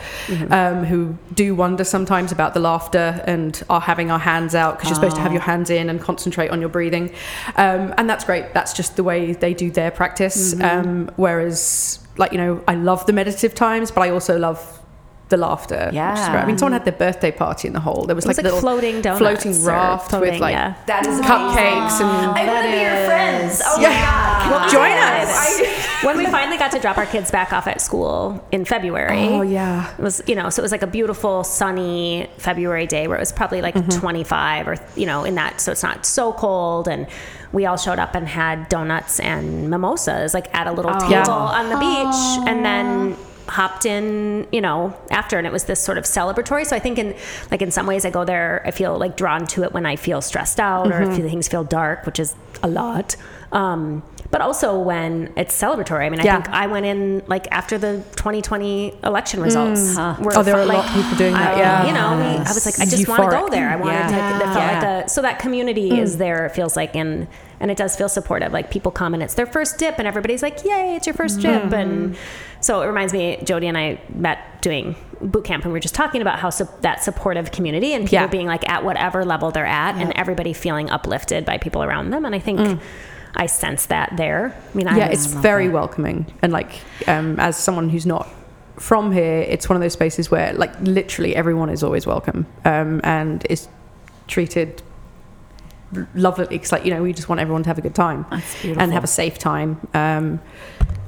[0.52, 4.90] um, who do wonder sometimes about the laughter and are having our hands out because
[4.90, 7.12] you're supposed to have your hands in and concentrate on your breathing,
[7.58, 8.54] um, and that's great.
[8.54, 10.58] That's just the way they do their practice.
[10.62, 14.82] Um, whereas, like you know, I love the meditative times, but I also love
[15.30, 15.90] the laughter.
[15.94, 16.12] Yeah.
[16.14, 16.44] which great.
[16.44, 18.06] I mean, someone had their birthday party in the hole.
[18.06, 20.76] There was It was like, like little floating donuts floating raft floating, with like yeah.
[20.86, 23.62] That is cupcakes and I want to be your friends.
[23.66, 23.90] Oh Yeah.
[23.90, 24.52] my god!
[24.52, 25.84] Well, join us.
[26.04, 29.18] when we finally got to drop our kids back off at school in February.
[29.28, 29.92] Oh yeah.
[29.98, 33.22] It was, you know, so it was like a beautiful sunny February day where it
[33.22, 34.00] was probably like Mm-hmm.
[34.00, 35.60] 25 or, you know, in that.
[35.62, 36.88] So it's not so cold.
[36.88, 37.06] And
[37.52, 41.26] we all showed up and had donuts and mimosas like at a little table Yeah.
[41.28, 42.48] on the beach.
[42.50, 43.18] And then
[43.50, 45.38] hopped in, you know, after.
[45.38, 46.66] And it was this sort of celebratory.
[46.66, 47.16] So I think in,
[47.52, 49.96] like in some ways I go there, I feel like drawn to it when I
[49.96, 51.22] feel stressed out or Mm-hmm.
[51.22, 53.16] if things feel dark, which is a lot.
[53.52, 56.06] Um, but also when it's celebratory.
[56.06, 56.42] I mean, I Yeah.
[56.42, 59.96] think I went in like after the 2020 election results.
[59.96, 61.88] were Oh, there are a lot of people doing that, I- yeah.
[61.88, 63.70] You know, we, I was like, I just want to go there.
[63.70, 64.08] I wanted Yeah.
[64.08, 64.14] to.
[64.14, 64.80] That felt Yeah.
[64.98, 66.46] like a so that community is there.
[66.46, 67.28] It feels like and
[67.60, 68.52] and it does feel supportive.
[68.52, 71.42] Like people come and it's their first dip, and everybody's like, "Yay, it's your 1st
[71.42, 72.16] dip!" And
[72.62, 75.96] so it reminds me, Jody and I met doing boot camp, and we were just
[75.96, 78.28] talking about how su- that supportive community and people Yeah.
[78.28, 82.26] being like at whatever level they're at, and everybody feeling uplifted by people around them.
[82.26, 82.80] And I think.
[83.40, 84.56] I sense that there.
[84.74, 86.72] I mean, I Yeah, it's very welcoming, and like
[87.08, 88.28] um, as someone who's not
[88.80, 93.00] from here, it's one of those spaces where like literally everyone is always welcome um,
[93.04, 93.68] and is
[94.28, 94.82] treated
[96.16, 98.26] lovely because like you know we just want everyone to have a good time
[98.64, 99.86] and have a safe time.
[99.94, 100.40] Um,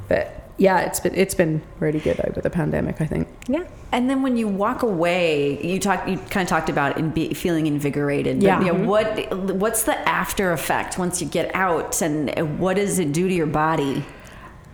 [0.08, 3.02] but yeah, it's been it's been really good over the pandemic.
[3.02, 3.28] I think.
[3.48, 3.64] Yeah.
[3.92, 6.08] And then when you walk away, you talk.
[6.08, 8.38] You kind of talked about in be, feeling invigorated.
[8.38, 8.60] But, Yeah.
[8.60, 8.86] You know, mm-hmm.
[8.86, 13.34] what What's the after effect once you get out, and what does it do to
[13.34, 14.06] your body?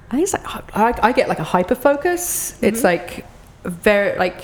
[0.10, 2.58] I think it's like I, I get like a hyper focus.
[2.62, 2.86] It's mm-hmm.
[2.86, 3.26] like
[3.64, 4.42] very like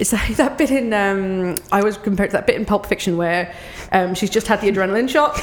[0.00, 3.16] it's like that bit in um, I was compared to that bit in Pulp Fiction
[3.16, 3.54] where
[3.92, 5.34] um, she's just had the adrenaline shot.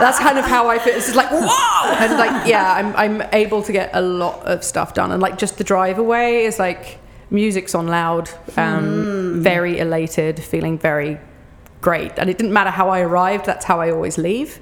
[0.00, 0.94] That's kind of how I feel.
[0.94, 4.64] It's just like whoa, and like yeah, I'm I'm able to get a lot of
[4.64, 6.98] stuff done, and like just the drive away is like
[7.30, 11.18] music's on loud, um, very elated, feeling very
[11.82, 13.44] great, and it didn't matter how I arrived.
[13.44, 14.58] That's how I always leave.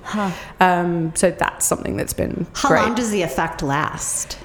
[0.59, 2.83] Um, so that's something that's been How great.
[2.83, 4.39] long does the effect last?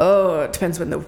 [0.00, 1.04] Oh, it depends when the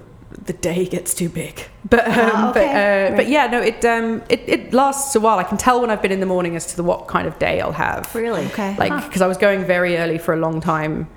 [0.46, 1.66] the day gets too big.
[1.88, 3.08] But um, Ah, but okay.
[3.12, 5.38] uh, but yeah, no, it um it, it lasts a while.
[5.38, 7.38] I can tell when I've been in the morning as to the, what kind of
[7.38, 8.14] day I'll have.
[8.14, 8.46] Really?
[8.46, 8.74] Okay.
[8.76, 11.08] Like because I was going very early for a long time.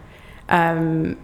[0.49, 1.17] Um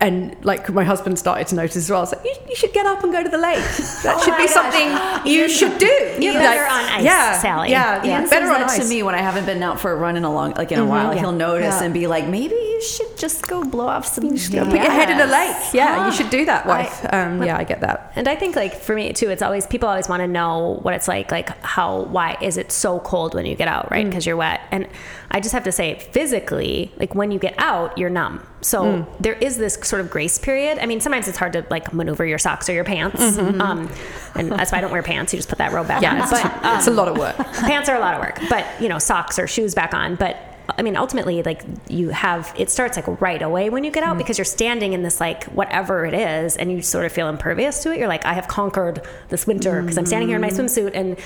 [0.00, 1.98] and like my husband started to notice as well.
[1.98, 3.64] I was like, you, you should get up and go to the lake.
[4.00, 5.86] That oh should be something you should do.
[6.18, 7.70] You're Like, better on ice, yeah, Sally.
[7.70, 8.78] Yeah, Ian better on ice.
[8.78, 10.78] to me when I haven't been out for a run in a long, like in
[10.78, 10.90] a mm-hmm.
[10.90, 11.14] while.
[11.14, 11.20] yeah.
[11.20, 11.84] He'll notice Yeah.
[11.84, 14.30] and be like, maybe you should just go blow off some.
[14.30, 15.56] Put your head in a lake.
[15.74, 16.10] Yeah, you ah.
[16.10, 17.06] should do that, I- wife.
[17.12, 18.12] um, yeah, I get that.
[18.16, 20.94] And I think like for me too, it's always people always want to know what
[20.94, 24.06] it's like, like how why is it so cold when you get out, right?
[24.06, 24.10] Mm.
[24.10, 24.62] Because you're wet.
[24.70, 24.88] And
[25.32, 28.44] I just have to say, physically, like when you get out, you're numb.
[28.62, 29.22] So hmm.
[29.22, 30.78] there is this sort of grace period.
[30.78, 33.60] I mean, sometimes it's hard to like maneuver your socks or your pants, mm-hmm, mm-hmm.
[33.60, 33.90] um,
[34.34, 35.32] and that's why I don't wear pants.
[35.32, 36.20] You just put that robe back Yeah, on.
[36.22, 37.38] it's, But um, it's a lot of work.
[37.38, 40.16] Um, pants are a lot of work, but you know, socks or shoes back on.
[40.16, 40.36] But
[40.76, 44.14] I mean, ultimately, like you have, it starts like right away when you get out
[44.14, 44.18] hmm.
[44.18, 47.84] because you're standing in this like whatever it is, and you sort of feel impervious
[47.84, 47.98] to it.
[47.98, 49.86] You're like, I have conquered this winter hmm.
[49.86, 51.16] because I'm standing here in my swimsuit, and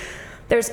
[0.48, 0.70] there's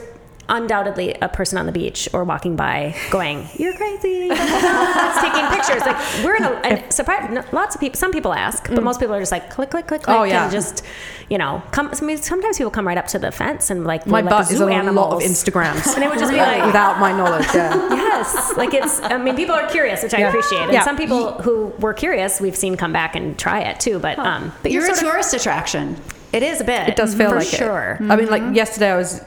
[0.50, 5.82] undoubtedly a person on the beach or walking by going, "You're crazy," It's taking pictures.
[5.86, 7.46] Like we're in a and surprise.
[7.52, 7.98] Lots of people.
[7.98, 10.44] Some people ask, but most people are just like click, click, click, click, Oh, yeah.
[10.44, 10.84] and just
[11.30, 11.90] you know, come.
[11.94, 14.38] I mean, sometimes people come right up to the fence and like My we're like
[14.46, 15.22] butt is zoo on a lot of.
[15.22, 15.96] Instagrams.
[15.96, 17.48] And it would just be like- without my knowledge.
[17.54, 17.90] Yeah.
[17.94, 19.02] Yes, like it's.
[19.02, 20.84] I mean, people are curious, which I appreciate, and Yeah.
[20.84, 24.00] some people who were curious, we've seen come back and try it too.
[24.00, 25.96] But um, but You're, you're, a sort of, tourist attraction.
[26.34, 26.90] it is a bit.
[26.90, 27.98] It does feel for like sure.
[28.00, 28.10] it.
[28.12, 29.22] I mean, like yesterday I was,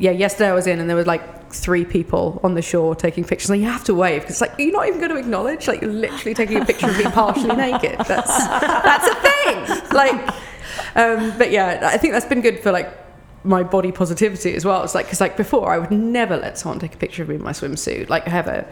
[0.00, 3.22] yeah, yesterday I was in and there was like three people on the shore taking
[3.22, 3.50] pictures.
[3.50, 5.68] And you have to wave because like you're not even going to acknowledge.
[5.68, 7.98] Like you're literally taking a picture of me partially naked.
[7.98, 9.90] That's that's a thing.
[9.94, 10.34] Like,
[10.96, 12.96] um, but yeah, I think that's been good for like
[13.44, 14.82] my body positivity as well.
[14.82, 17.34] It's like because like before I would never let someone take a picture of me
[17.34, 18.08] in my swimsuit.
[18.08, 18.66] Like I have a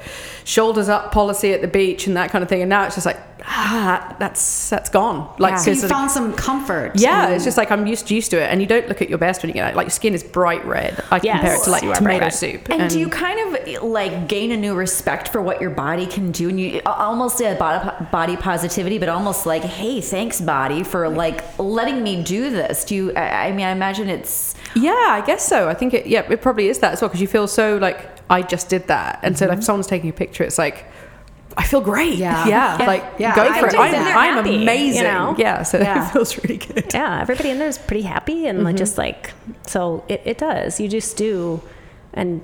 [0.44, 2.62] shoulders up policy at the beach and that kind of thing.
[2.62, 5.33] And now it's just like ah, that's that's gone.
[5.38, 6.92] Like So you 'cause of- found some comfort.
[6.96, 9.09] yeah, in- it's just like I'm used used to it, and you don't look at
[9.09, 9.74] your best when you get out.
[9.77, 11.03] Like your skin is bright red.
[11.11, 11.37] I Yes.
[11.40, 12.35] compare it to like You tomato red.
[12.35, 12.68] soup.
[12.70, 16.31] And, do you kind of like gain a new respect for what your body can
[16.33, 21.09] do, and you almost a body, body positivity, but almost like, hey, thanks, body, for
[21.09, 22.85] like letting me do this.
[22.85, 23.12] Do you?
[23.14, 25.68] I, I mean, I imagine it's Yeah, I guess so.
[25.68, 26.07] I think it.
[26.07, 27.98] Yeah, it probably is that as well because you feel so like
[28.31, 30.85] I just did that, and so like, if someone's taking a picture, it's like.
[31.59, 32.14] I feel great.
[32.18, 32.47] Yeah.
[32.47, 32.87] yeah, Yeah.
[32.87, 33.75] like Yeah, go I for it.
[33.75, 33.94] I'm.
[33.94, 35.03] I'm Happy, you amazing.
[35.03, 35.35] know?
[35.37, 36.07] Yeah, so Yeah.
[36.09, 36.90] it feels really good.
[36.94, 38.79] yeah, everybody in there is pretty happy and like mm-hmm.
[38.79, 39.33] just like
[39.66, 40.79] so it, it does.
[40.79, 41.61] You just do
[42.14, 42.42] and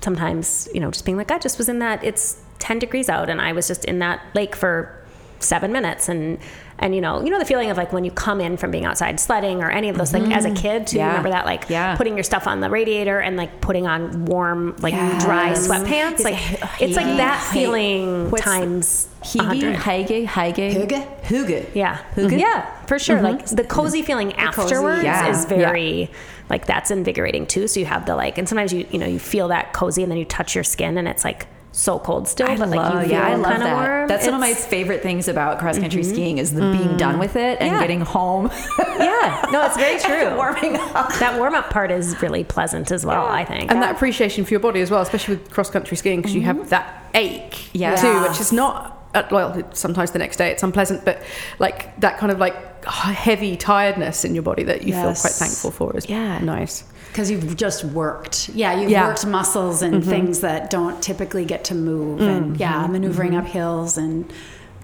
[0.00, 3.28] sometimes, you know, just being like, I just was in that it's ten degrees out
[3.28, 5.04] and I was just in that lake for
[5.40, 6.38] seven minutes and
[6.78, 8.84] and you know, you know the feeling of like when you come in from being
[8.84, 10.56] outside sledding or any of those like as a mm-hmm.
[10.56, 11.08] kid too, Yeah.
[11.08, 11.96] remember that like Yeah.
[11.96, 16.12] putting your stuff on the radiator and like putting on warm, like dry sweatpants.
[16.14, 19.76] It's Like like, it's like that hey, feeling what's- times a hygge, hundred.
[19.76, 21.22] hygge, hygge, Hygge?
[21.22, 21.66] hygge.
[21.74, 21.98] Yeah.
[22.14, 22.26] Hygge?
[22.26, 22.38] Mm-hmm.
[22.38, 23.16] Yeah, for sure.
[23.16, 23.24] Mm-hmm.
[23.24, 25.28] Like the cozy feeling cozy, afterwards yeah.
[25.28, 26.10] is very
[26.50, 27.68] like that's invigorating too.
[27.68, 30.10] So you have the like and sometimes you you know you feel that cozy and
[30.10, 33.04] then you touch your skin and it's like so cold still, I but like love,
[33.06, 33.74] you yeah, I love kind that.
[33.74, 34.06] warm.
[34.08, 37.34] That's one of my favorite things about cross country skiing is the being done with
[37.34, 37.80] it and Yeah.
[37.80, 38.48] getting home.
[38.78, 39.46] Yeah.
[39.50, 40.36] No, it's very true.
[40.36, 41.12] warming up.
[41.18, 43.70] that warm up part is really pleasant as well, I think.
[43.72, 46.42] and that appreciation for your body as well, especially with cross country skiing, because you
[46.42, 48.00] have that ache Yes.
[48.00, 49.60] too, which is not uh, well.
[49.72, 51.22] Sometimes the next day it's unpleasant, but
[51.58, 55.70] like that kind of like heavy tiredness in your body that you feel quite thankful
[55.72, 56.38] for is Yeah.
[56.38, 56.84] nice.
[57.14, 58.48] Because you've just worked.
[58.48, 59.06] Yeah, you've Yeah.
[59.06, 60.10] worked muscles and mm-hmm.
[60.10, 63.46] things that don't typically get to move, mm, and yeah, mm-hmm, maneuvering mm-hmm.
[63.46, 64.32] up hills and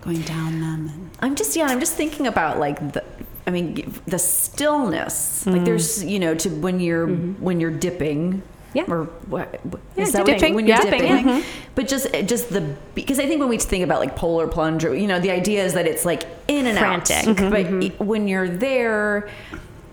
[0.02, 0.90] going down them.
[0.94, 3.02] And I'm just yeah, I'm just thinking about like the
[3.48, 5.44] I mean the stillness.
[5.44, 5.64] Like mm.
[5.64, 8.42] there's you know to when you're when you're dipping.
[8.74, 8.84] Yeah.
[8.86, 9.60] Or what?
[9.96, 10.54] Yeah, is that dipping.
[10.54, 10.84] when you're Yeah.
[10.84, 11.00] dipping?
[11.00, 11.42] Dipping, yeah.
[11.74, 14.84] But just eh, just the because I think when we think about like polar plunge,
[14.84, 17.26] or, you know, the idea is that it's like in and Frantic.
[17.26, 17.50] out.
[17.50, 19.28] But when you're there,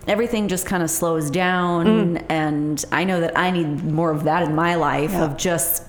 [0.07, 2.25] everything just kind of slows down, mm.
[2.29, 5.25] and I know that I need more of that in my life Yeah.
[5.25, 5.83] of just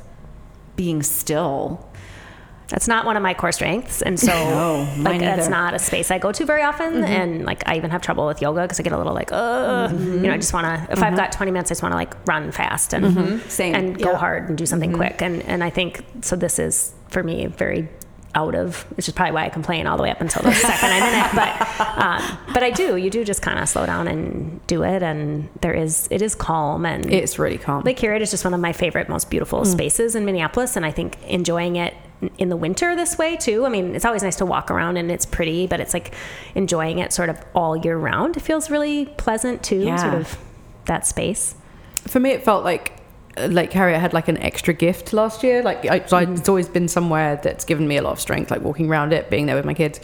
[0.76, 1.84] being still.
[2.68, 4.26] That's not one of my core strengths, and so
[4.96, 6.94] No, like that's not a space I go to very often.
[6.94, 7.04] Mm-hmm.
[7.04, 9.88] And like I even have trouble with yoga because I get a little like, uh,
[9.90, 10.92] you know, I just want to.
[10.92, 11.16] If I've mm-hmm.
[11.16, 13.74] got 20 minutes, I just want to like run fast and Same.
[13.74, 15.22] and go hard and do something quick.
[15.22, 16.36] And and I think so.
[16.36, 17.88] This is for me very
[18.34, 20.90] out of which is probably why I complain all the way up until the second
[20.90, 21.34] I'm in it.
[21.34, 22.96] But um, but I do.
[22.96, 26.34] You do just kind of slow down and do it, and there is it is
[26.34, 27.82] calm and It's really calm.
[27.84, 30.90] Lake Harriet is just one of my favorite, most beautiful spaces in Minneapolis, and I
[30.90, 31.94] think enjoying it
[32.36, 33.64] in the winter this way too.
[33.64, 36.12] I mean, it's always nice to walk around and it's pretty, but it's like
[36.56, 38.36] enjoying it sort of all year round.
[38.36, 39.96] It feels really pleasant too, Yeah.
[39.96, 40.36] sort of
[40.86, 41.54] that space.
[42.08, 42.92] for me, it felt like
[43.46, 45.62] Lake Harriet had like an extra gift last year.
[45.62, 48.50] Like I, so I, it's always been somewhere that's given me a lot of strength,
[48.50, 50.00] like walking around it, being there with my kids.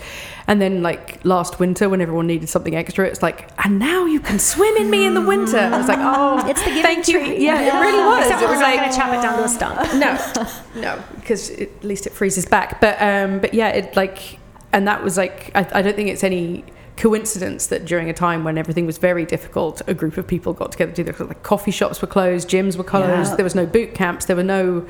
[0.47, 4.21] And then like last winter, when everyone needed something extra, it's like, and now you
[4.21, 5.59] can swim in me in the winter.
[5.59, 7.19] I was like, oh, It's the thank you.
[7.19, 7.41] treat.
[7.41, 8.27] Yeah, it really was.
[8.27, 9.95] Except it was like going to chop it down to a stump.
[10.75, 12.81] no, no, because at least it freezes back.
[12.81, 14.39] But um, but yeah, it like,
[14.73, 16.65] and that was like, I, I don't think it's any
[16.97, 20.73] coincidence that during a time when everything was very difficult, a group of people got
[20.73, 21.21] together to do this.
[21.21, 23.37] Like coffee shops were closed, gyms were closed, Yeah.
[23.37, 24.87] there was no boot camps, there were no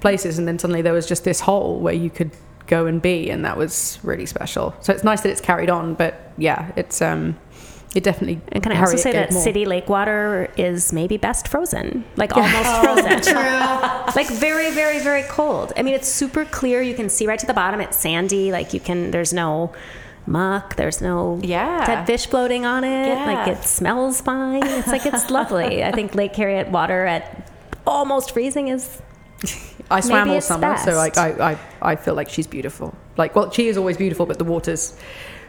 [0.00, 2.30] places, and then suddenly there was just this hole where you could
[2.66, 4.74] go and be, and that was really special.
[4.80, 7.36] So it's nice that it's carried on, but yeah, it's um,
[7.94, 8.40] it definitely.
[8.50, 9.40] And can I also say that more.
[9.42, 13.34] city lake water is maybe best frozen, like almost frozen.
[14.16, 15.72] like very, very, very cold.
[15.76, 16.82] I mean, it's super clear.
[16.82, 17.80] You can see right to the bottom.
[17.80, 18.50] It's sandy.
[18.50, 19.12] Like you can.
[19.12, 19.72] There's no
[20.26, 20.76] muck.
[20.76, 21.84] There's no Yeah.
[21.86, 23.08] dead fish floating on it.
[23.08, 23.26] Yeah.
[23.26, 24.62] Like it smells fine.
[24.66, 25.84] It's like it's lovely.
[25.84, 27.50] I think Lake Harriet water at
[27.86, 29.00] almost freezing is
[29.90, 31.18] I swam Maybe all it's summer, so like.
[31.18, 31.58] I, I,
[31.92, 32.94] I feel like she's beautiful.
[33.18, 34.96] Like, well, she is always beautiful, but the water's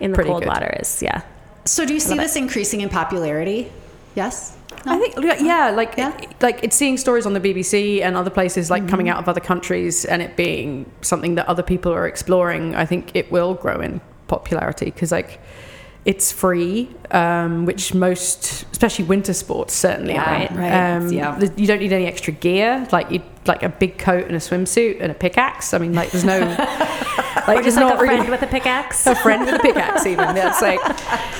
[0.01, 0.49] in the cold good.
[0.49, 1.21] water is yeah.
[1.63, 3.71] So do you see this increasing in popularity?
[4.13, 4.57] Yes.
[4.85, 6.11] I think, yeah, yeah, like, Yeah.
[6.41, 8.89] like it's seeing stories on the BBC and other places, like Mm-hmm.
[8.89, 12.75] coming out of other countries, and it being something that other people are exploring.
[12.75, 15.39] I think it will grow in popularity because, like,
[16.05, 20.39] it's free, um, which most, especially winter sports, certainly Yeah, are.
[20.39, 20.95] right, right.
[20.97, 21.39] Um, Yeah.
[21.57, 24.97] You don't need any extra gear, like you like a big coat and a swimsuit
[25.01, 25.73] and a pickaxe.
[25.73, 26.39] I mean, like, there's no,
[27.47, 29.05] like, Or just like not a friend really with a pickaxe.
[29.07, 30.05] a friend with a pickaxe.
[30.05, 30.79] Even that's like.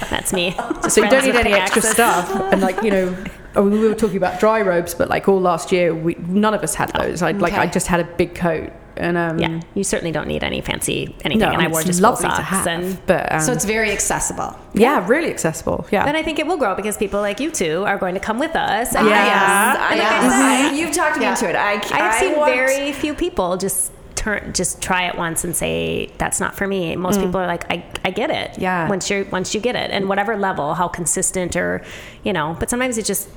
[0.09, 0.55] That's me.
[0.89, 3.15] So you don't need any extra stuff and like you know
[3.61, 6.75] we were talking about dry robes but like all last year we none of us
[6.75, 10.11] had those i like i just had a big coat and um Yeah, you certainly
[10.11, 11.39] don't need any fancy anything.
[11.39, 13.65] no and I it's wore just full lovely socks have and but um, So it's
[13.65, 14.57] very accessible.
[14.73, 17.83] yeah really accessible yeah And I think it will grow because people like you two
[17.85, 18.95] are going to come with us.
[18.95, 19.25] And Yeah.
[19.25, 21.31] Yes, I, And like I said, I- you've talked me Yeah.
[21.31, 21.55] into it.
[21.55, 25.55] I, I have seen want- very few people just turn, just try it once and
[25.55, 26.95] say that's not for me.
[26.95, 28.57] Most people are like, I, I get it.
[28.57, 28.87] Yeah.
[28.89, 31.83] Once you once you get it, and whatever level, how consistent or,
[32.23, 32.55] you know.
[32.59, 33.29] But sometimes it just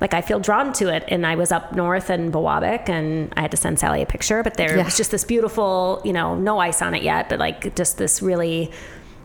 [0.00, 1.04] like I feel drawn to it.
[1.08, 4.42] And I was up north in Biwabik, and I had to send Sally a picture.
[4.42, 4.84] But there Yeah.
[4.84, 8.22] was just this beautiful, you know, no ice on it yet, but like just this
[8.22, 8.70] really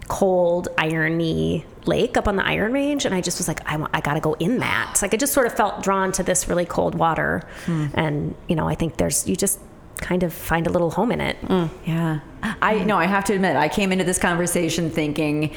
[0.07, 3.89] cold irony lake up on the iron range and i just was like i, want,
[3.93, 6.65] I gotta go in that like i just sort of felt drawn to this really
[6.65, 7.87] cold water hmm.
[7.93, 9.57] and you know i think there's you just
[10.01, 11.69] kind of find a little home in it mm.
[11.85, 12.19] Yeah.
[12.43, 15.53] I know I have to admit, I came into this conversation thinking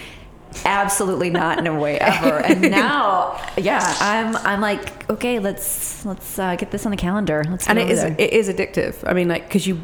[0.65, 2.39] absolutely not in a way ever.
[2.39, 7.45] And now, yeah, I'm I'm like, okay, let's let's uh, get this on the calendar.
[7.49, 8.15] Let's and it there.
[8.19, 8.97] it is addictive.
[9.07, 9.81] I mean like because you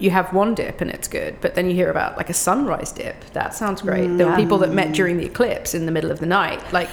[0.00, 2.92] you have one dip and it's good but then you hear about like a sunrise
[2.92, 3.24] dip.
[3.32, 4.06] That sounds great.
[4.16, 6.62] There were people that met during the eclipse in the middle of the night.
[6.72, 6.88] Like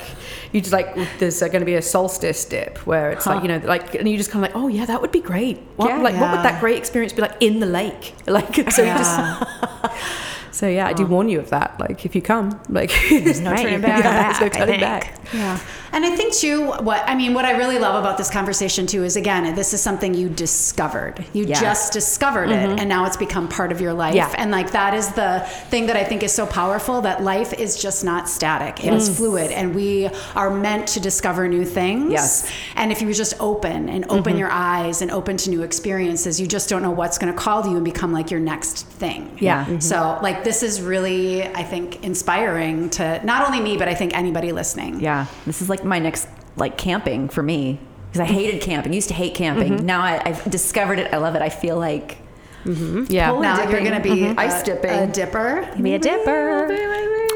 [0.51, 3.47] you just like there's uh, going to be a solstice dip where it's like you
[3.47, 5.59] know like and you just kind of like oh yeah that would be great.
[5.75, 6.01] What, Yeah.
[6.01, 8.15] like what would that great experience be like in the lake?
[8.27, 9.19] Like so you just
[10.55, 13.51] so yeah i do warn you of that like if you come like there's no
[13.51, 14.03] Right, turning back.
[14.03, 15.59] go there's no back, turning back Yeah.
[15.91, 19.03] And I think too what I mean what I really love about this conversation too
[19.03, 21.25] is again this is something you discovered.
[21.33, 21.59] You Yeah.
[21.59, 22.79] just discovered it mm-hmm.
[22.79, 24.15] and now it's become part of your life.
[24.15, 24.33] Yeah.
[24.37, 27.81] And like that is the thing that I think is so powerful that life is
[27.81, 28.83] just not static.
[28.85, 29.15] It is mm.
[29.15, 32.11] fluid and we are meant to discover new things.
[32.11, 32.51] Yes.
[32.75, 34.39] And if you just open and open mm-hmm.
[34.39, 37.63] your eyes and open to new experiences, you just don't know what's going to call
[37.63, 39.37] to you and become like your next thing.
[39.39, 39.79] Yeah.
[39.79, 44.15] So like this is really I think inspiring to not only me but I think
[44.15, 45.01] anybody listening.
[45.01, 48.93] Yeah, this is like my next like camping for me because I hated camping.
[48.93, 49.85] Used to hate camping.
[49.85, 51.13] Now I, I've discovered it.
[51.13, 51.41] I love it.
[51.41, 52.19] I feel like
[52.65, 53.83] yeah Polar Now you're dipping.
[53.85, 54.39] going to be Mhm.
[54.39, 54.89] Ice dipping.
[54.89, 55.69] a dipper.
[55.79, 56.67] be a dipper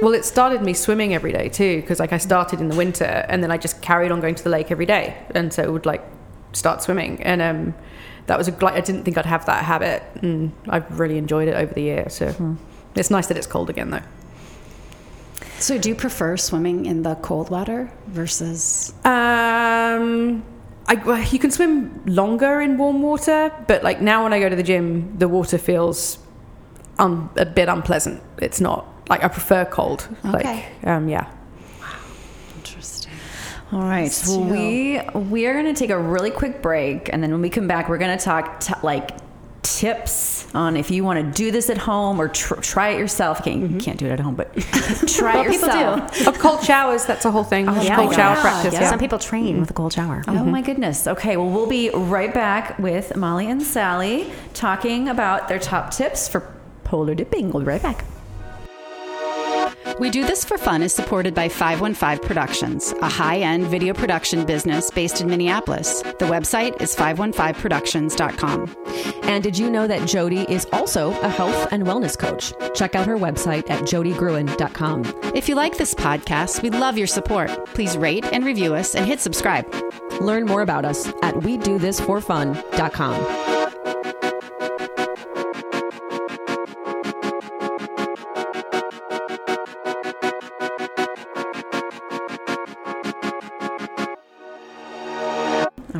[0.01, 3.25] Well, it started me swimming every day too, because like I started in the winter
[3.29, 5.71] and then I just carried on going to the lake every day, and so it
[5.71, 6.03] would like
[6.53, 7.75] start swimming, and um,
[8.25, 11.47] that was a gl- I didn't think I'd have that habit, and I've really enjoyed
[11.47, 12.05] it over the year.
[12.09, 12.33] So
[12.99, 14.01] it's nice that it's cold again though.
[15.59, 18.93] So, do you prefer swimming in the cold water versus?
[19.03, 20.43] Um,
[20.87, 24.47] I, well, you can swim longer in warm water, but like now when I go
[24.47, 26.17] to the gym, the water feels
[26.97, 28.21] un, a bit unpleasant.
[28.37, 30.07] It's not like I prefer cold.
[30.25, 30.65] Okay.
[30.81, 31.29] Like, um, yeah.
[31.81, 31.87] Wow.
[32.55, 33.13] Interesting.
[33.71, 34.11] All right.
[34.27, 37.49] Well, we we are going to take a really quick break, and then when we
[37.49, 39.11] come back, we're going to talk t- like
[39.61, 43.41] tips on if you want to do this at home or tr- try it yourself.
[43.41, 43.77] Okay, you mm-hmm.
[43.79, 44.53] can't do it at home, but
[45.07, 46.17] try it Well, people yourself.
[46.17, 46.25] do.
[46.27, 47.67] Oh, cold showers, that's a whole thing.
[47.67, 48.41] Oh, yeah, cold shower Yeah.
[48.41, 48.73] practice.
[48.73, 48.81] Yeah.
[48.81, 48.89] Yeah.
[48.89, 50.23] Some people train with a cold shower.
[50.27, 50.51] Oh mm-hmm.
[50.51, 51.07] my goodness.
[51.07, 56.27] Okay, well, we'll be right back with Molly and Sally talking about their top tips
[56.27, 56.51] for
[56.83, 57.51] polar dipping.
[57.51, 58.05] We'll be right back.
[59.99, 64.45] We Do This for Fun is supported by 515 Productions, a high end video production
[64.45, 66.01] business based in Minneapolis.
[66.01, 68.75] The website is 515productions.com.
[69.23, 72.53] And did you know that Jody is also a health and wellness coach?
[72.73, 75.33] Check out her website at jodygruen.com.
[75.35, 77.49] If you like this podcast, we'd love your support.
[77.73, 79.69] Please rate and review us and hit subscribe.
[80.21, 83.48] Learn more about us at we do this for fun.com.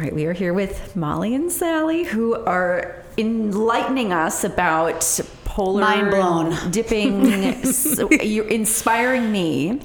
[0.10, 6.10] right, we are here with Molly and Sally, who are enlightening us about polar Mind
[6.10, 6.72] blown.
[6.72, 7.64] dipping.
[7.66, 9.82] so you're inspiring me.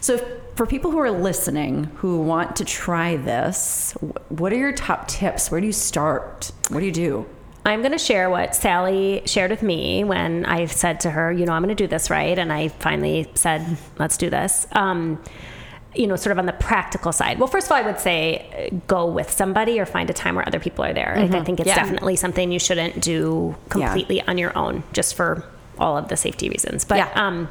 [0.00, 0.18] So,
[0.56, 3.92] for people who are listening who want to try this,
[4.28, 5.50] what are your top tips?
[5.50, 6.50] Where do you start?
[6.68, 7.26] What do you do?
[7.64, 11.46] I'm going to share what Sally shared with me when I said to her, you
[11.46, 12.36] know, I'm going to do this right.
[12.36, 14.66] And I finally said, let's do this.
[14.72, 15.22] Um,
[15.94, 17.38] you know, sort of on the practical side.
[17.38, 20.36] Well, first of all, I would say uh, go with somebody or find a time
[20.36, 21.14] where other people are there.
[21.16, 21.74] Like, I think it's Yeah.
[21.74, 25.44] definitely something you shouldn't do completely on your own, just for
[25.78, 26.84] all of the safety reasons.
[26.84, 27.08] But Yeah.
[27.16, 27.48] um,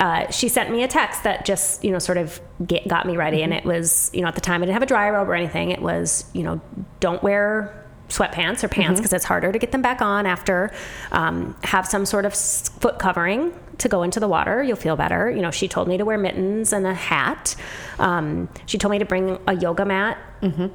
[0.00, 3.16] uh, she sent me a text that just you know sort of get, got me
[3.16, 5.28] ready, and it was you know at the time I didn't have a dry robe
[5.28, 5.70] or anything.
[5.70, 6.60] It was you know
[7.00, 10.70] don't wear sweatpants or pants because it's harder to get them back on after.
[11.12, 14.62] Um, have some sort of foot covering to go into the water.
[14.62, 15.30] You'll feel better.
[15.30, 17.56] You know, she told me to wear mittens and a hat.
[17.98, 20.18] Um, she told me to bring a yoga mat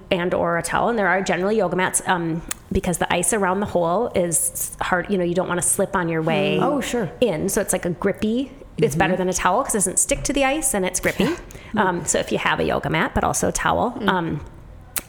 [0.09, 0.89] and or a towel.
[0.89, 5.09] And there are generally yoga mats um, because the ice around the hole is hard.
[5.11, 7.11] You know, you don't want to slip on your way Oh, sure.
[7.21, 7.49] in.
[7.49, 8.51] So it's like a grippy.
[8.79, 11.27] It's better than a towel because it doesn't stick to the ice and it's grippy.
[11.77, 14.43] um, so if you have a yoga mat, but also a towel, um,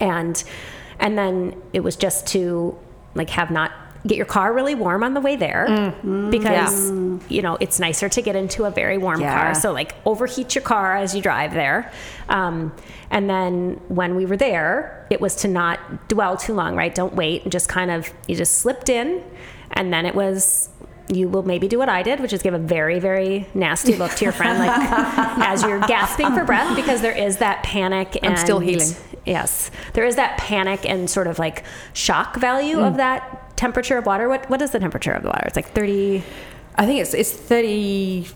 [0.01, 0.45] and
[1.01, 2.76] and then it was just to
[3.14, 3.72] like have not
[4.07, 5.92] get your car really warm on the way there
[6.30, 6.90] because
[7.28, 9.34] you know it's nicer to get into a very warm Yeah.
[9.34, 9.55] car.
[9.55, 11.92] So like overheat your car as you drive there.
[12.28, 12.72] Um,
[13.11, 16.94] and then when we were there, it was to not dwell too long, right?
[16.94, 19.22] Don't wait and just kind of you just slipped in,
[19.72, 20.68] and then it was
[21.12, 24.12] you will maybe do what I did, which is give a very, very nasty look
[24.12, 24.70] to your friend, like
[25.40, 28.16] as you're gasping for breath, because there is that panic.
[28.22, 28.94] And, I'm still healing.
[29.27, 32.97] Yes, there is that panic and sort of like shock value of mm.
[32.97, 34.29] that temperature of water.
[34.29, 35.45] What what is the temperature of the water?
[35.47, 36.23] It's like thirty.
[36.77, 38.27] I think it's it's thirty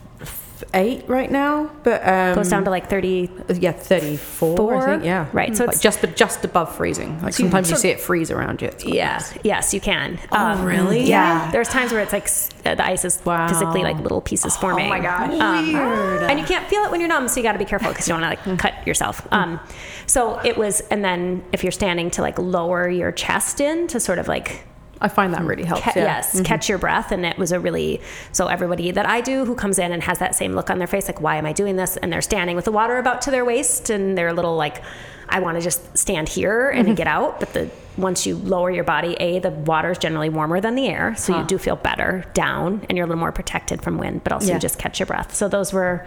[0.72, 3.30] eight right now, but um, Goes down to like thirty.
[3.48, 4.76] yeah thirty four.
[4.76, 7.20] I think yeah, Right, so like it's- just but just above freezing.
[7.22, 8.70] Like sometimes you see it freeze around you.
[8.84, 9.12] Yeah.
[9.14, 9.38] nice.
[9.44, 10.18] Yes, you can.
[10.32, 11.02] Oh, really?
[11.04, 11.50] Yeah.
[11.50, 12.28] There's times where it's like
[12.66, 13.48] uh, the ice is Wow.
[13.48, 14.88] physically like little pieces forming.
[14.88, 15.32] my gosh.
[15.40, 16.22] Um, Weird.
[16.24, 18.06] And you can't feel it when you're numb, so you got to be careful because
[18.08, 19.26] you don't want to like cut yourself.
[19.32, 19.60] Um,
[20.06, 24.00] so it was, and then if you're standing to like lower your chest in to
[24.00, 24.66] sort of like
[25.00, 25.82] I find that really helps.
[25.82, 26.02] Ca- yeah.
[26.04, 27.12] Yes, catch your breath.
[27.12, 28.00] And it was a really,
[28.32, 30.86] so everybody that I do who comes in and has that same look on their
[30.86, 31.96] face, like, why am I doing this?
[31.98, 34.82] And they're standing with the water about to their waist and they're a little like,
[35.28, 37.40] I want to just stand here and get out.
[37.40, 40.86] But the once you lower your body, A, the water is generally warmer than the
[40.86, 41.14] air.
[41.16, 44.32] So you do feel better down and you're a little more protected from wind, but
[44.32, 44.54] also Yeah.
[44.54, 45.34] you just catch your breath.
[45.34, 46.06] So those were,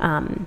[0.00, 0.46] um,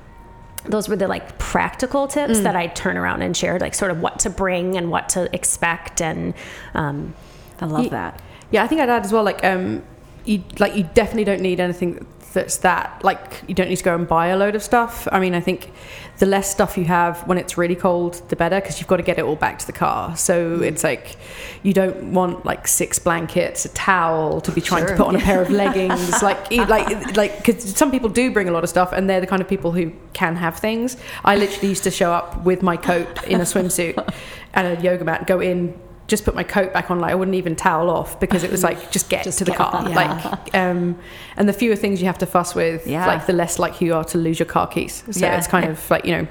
[0.64, 4.00] those were the like practical tips that I turn around and shared, like sort of
[4.00, 6.02] what to bring and what to expect.
[6.02, 6.34] And,
[6.74, 7.14] um,
[7.60, 8.22] I love Ye- that.
[8.52, 9.24] Yeah, I think I'd add as well.
[9.24, 9.84] Like, um,
[10.26, 13.02] you like you definitely don't need anything that's that.
[13.04, 15.08] Like, you don't need to go and buy a load of stuff.
[15.12, 15.72] I mean, I think
[16.18, 19.04] the less stuff you have when it's really cold, the better, because you've got to
[19.04, 20.16] get it all back to the car.
[20.18, 21.16] So it's like
[21.64, 24.90] you don't want like six blankets, a towel to be trying Sure.
[24.92, 26.22] to put on a pair of leggings.
[26.22, 29.22] like, you- like, like, because some people do bring a lot of stuff, and they're
[29.22, 30.98] the kind of people who can have things.
[31.24, 33.96] I literally used to show up with my coat in a swimsuit
[34.54, 35.78] and a yoga mat, go in
[36.08, 38.64] just put my coat back on like I wouldn't even towel off because it was
[38.64, 39.96] like just get Just to the get- car yeah.
[39.96, 40.98] like um
[41.38, 43.08] and the fewer things you have to fuss with Yeah.
[43.08, 45.38] like the less likely you are to lose your car keys so Yeah.
[45.38, 46.28] it's kind of like you know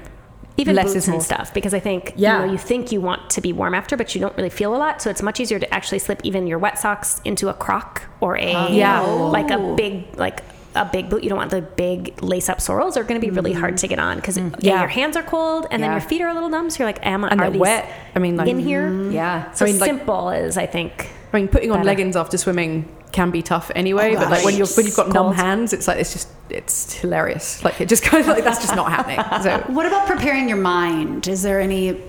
[0.57, 2.39] even less boots is and stuff because I think Yeah.
[2.39, 4.73] you know you think you want to be warm after, but you don't really feel
[4.73, 5.01] a lot.
[5.01, 8.37] So it's much easier to actually slip even your wet socks into a Croc or
[8.37, 9.01] a Yeah.
[9.01, 10.41] like a big like
[10.75, 11.23] a big boot.
[11.23, 12.97] You don't want the big lace up Sorels.
[12.97, 14.79] Are going to be really hard to get on because yeah, Yeah.
[14.81, 16.69] your hands are cold and then your feet are a little numb.
[16.69, 17.91] So you're like, am I And are they're these wet.
[18.15, 19.09] I mean, like- in here?
[19.11, 19.51] Yeah.
[19.53, 21.09] So I mean, like- simple is I think.
[21.33, 21.87] I mean, putting on Better.
[21.87, 24.15] leggings after swimming can be tough anyway.
[24.15, 26.93] Oh, but like when you're when you've got numb hands, it's like it's just it's
[26.93, 27.63] hilarious.
[27.63, 29.19] Like it just kind of like that's just not happening.
[29.43, 31.27] So What about preparing your mind?
[31.27, 32.01] Is there any?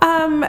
[0.00, 0.44] Um,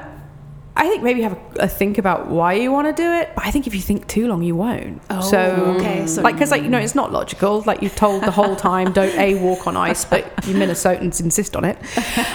[0.76, 3.30] I think maybe have a, a think about why you want to do it.
[3.36, 5.01] But I think if you think too long, you won't.
[5.11, 5.39] Oh, so
[5.78, 7.61] okay, so- like because like you know it's not logical.
[7.61, 11.55] Like you've told the whole time, don't a walk on ice, but you Minnesotans insist
[11.55, 11.78] on it.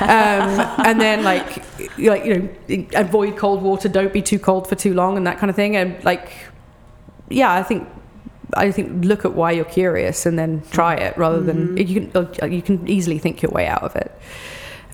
[0.01, 1.65] Um, and then like
[1.99, 2.35] like you
[2.69, 3.89] know avoid cold water.
[3.89, 5.75] Don't be too cold for too long, and that kind of thing.
[5.77, 6.31] And like
[7.29, 7.89] yeah, I think.
[8.55, 12.51] I think look at why you're curious and then try it rather than you can
[12.51, 14.11] you can easily think your way out of it.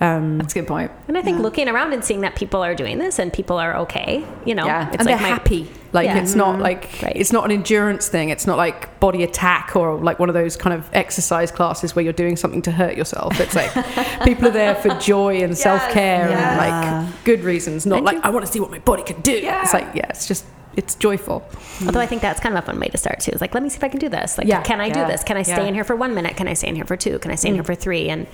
[0.01, 0.91] Um, That's a good point.
[1.07, 3.77] And I think looking around and seeing that people are doing this and people are
[3.77, 4.87] okay, you know, Yeah.
[4.89, 5.71] it's and like they're my- happy.
[5.93, 6.17] Like Yeah.
[6.17, 7.13] it's not like Right.
[7.15, 8.27] it's not an endurance thing.
[8.29, 12.03] It's not like body attack or like one of those kind of exercise classes where
[12.03, 13.39] you're doing something to hurt yourself.
[13.39, 13.71] It's like
[14.25, 18.15] people are there for joy and self care and like good reasons, not And like
[18.17, 19.39] you- I want to see what my body can do.
[19.41, 20.43] It's like yeah, it's just
[20.75, 21.41] it's joyful.
[21.85, 23.31] Although I think that's kind of a fun way to start too.
[23.31, 24.37] Is like, let me see if I can do this.
[24.37, 24.59] Like, Yeah.
[24.61, 25.05] can I Yeah.
[25.05, 25.23] do this?
[25.23, 25.67] Can I stay Yeah.
[25.69, 26.35] in here for one minute?
[26.35, 27.17] Can I stay in here for two?
[27.19, 28.09] Can I stay in here for three?
[28.09, 28.27] And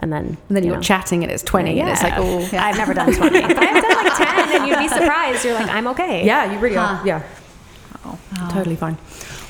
[0.00, 0.82] and then And then you you're know.
[0.82, 4.04] chatting and it's twenty and it's like oh I've never done 20, but I've done
[4.04, 5.44] like 10, and you'd be surprised.
[5.44, 6.24] You're like, I'm okay.
[6.24, 6.98] yeah, you really Huh.
[7.02, 7.06] are.
[7.06, 7.22] Yeah,
[8.50, 8.96] totally fine.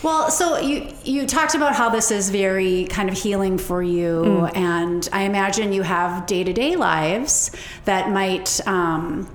[0.03, 4.47] Well, so you you talked about how this is very kind of healing for you,
[4.55, 7.51] and I imagine you have day to day lives
[7.85, 8.61] that might.
[8.67, 9.29] Um,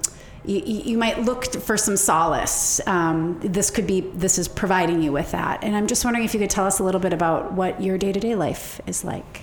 [0.46, 2.82] you, you might look for some solace.
[2.86, 6.34] Um, this could be this is providing you with that, and I'm just wondering if
[6.34, 9.06] you could tell us a little bit about what your day to day life is
[9.06, 9.43] like.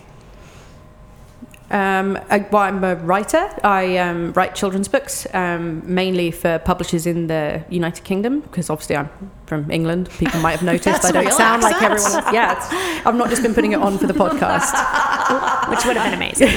[1.70, 3.48] Um, I, well, I'm a writer.
[3.62, 8.96] I um, write children's books, um, mainly for publishers in the United Kingdom, because obviously
[8.96, 9.08] I'm
[9.46, 10.10] from England.
[10.18, 12.16] People might have noticed I don't sound like everyone else.
[12.32, 14.70] Yeah, I've not just been putting it on for the podcast.
[15.70, 16.48] which would have been amazing.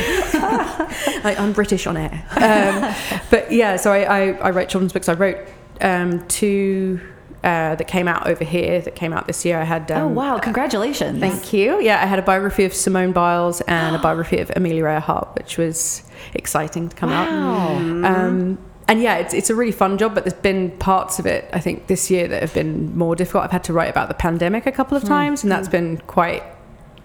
[1.23, 2.25] I, I'm British on air.
[2.31, 5.09] Um, but yeah, so I, I, I write children's books.
[5.09, 5.37] I wrote
[5.81, 6.99] um, two
[7.43, 9.59] uh, that came out over here, that came out this year.
[9.59, 9.91] I had.
[9.91, 10.37] Um, Oh wow!
[10.39, 11.19] Congratulations.
[11.19, 11.81] Thank you.
[11.81, 15.57] Yeah, I had a biography of Simone Biles and a biography of Amelia Earhart, which
[15.57, 17.27] was exciting to come out.
[17.29, 21.49] Um, and yeah, it's, it's a really fun job, but there's been parts of it,
[21.53, 23.45] I think, this year that have been more difficult.
[23.45, 26.43] I've had to write about the pandemic a couple of times, and that's been quite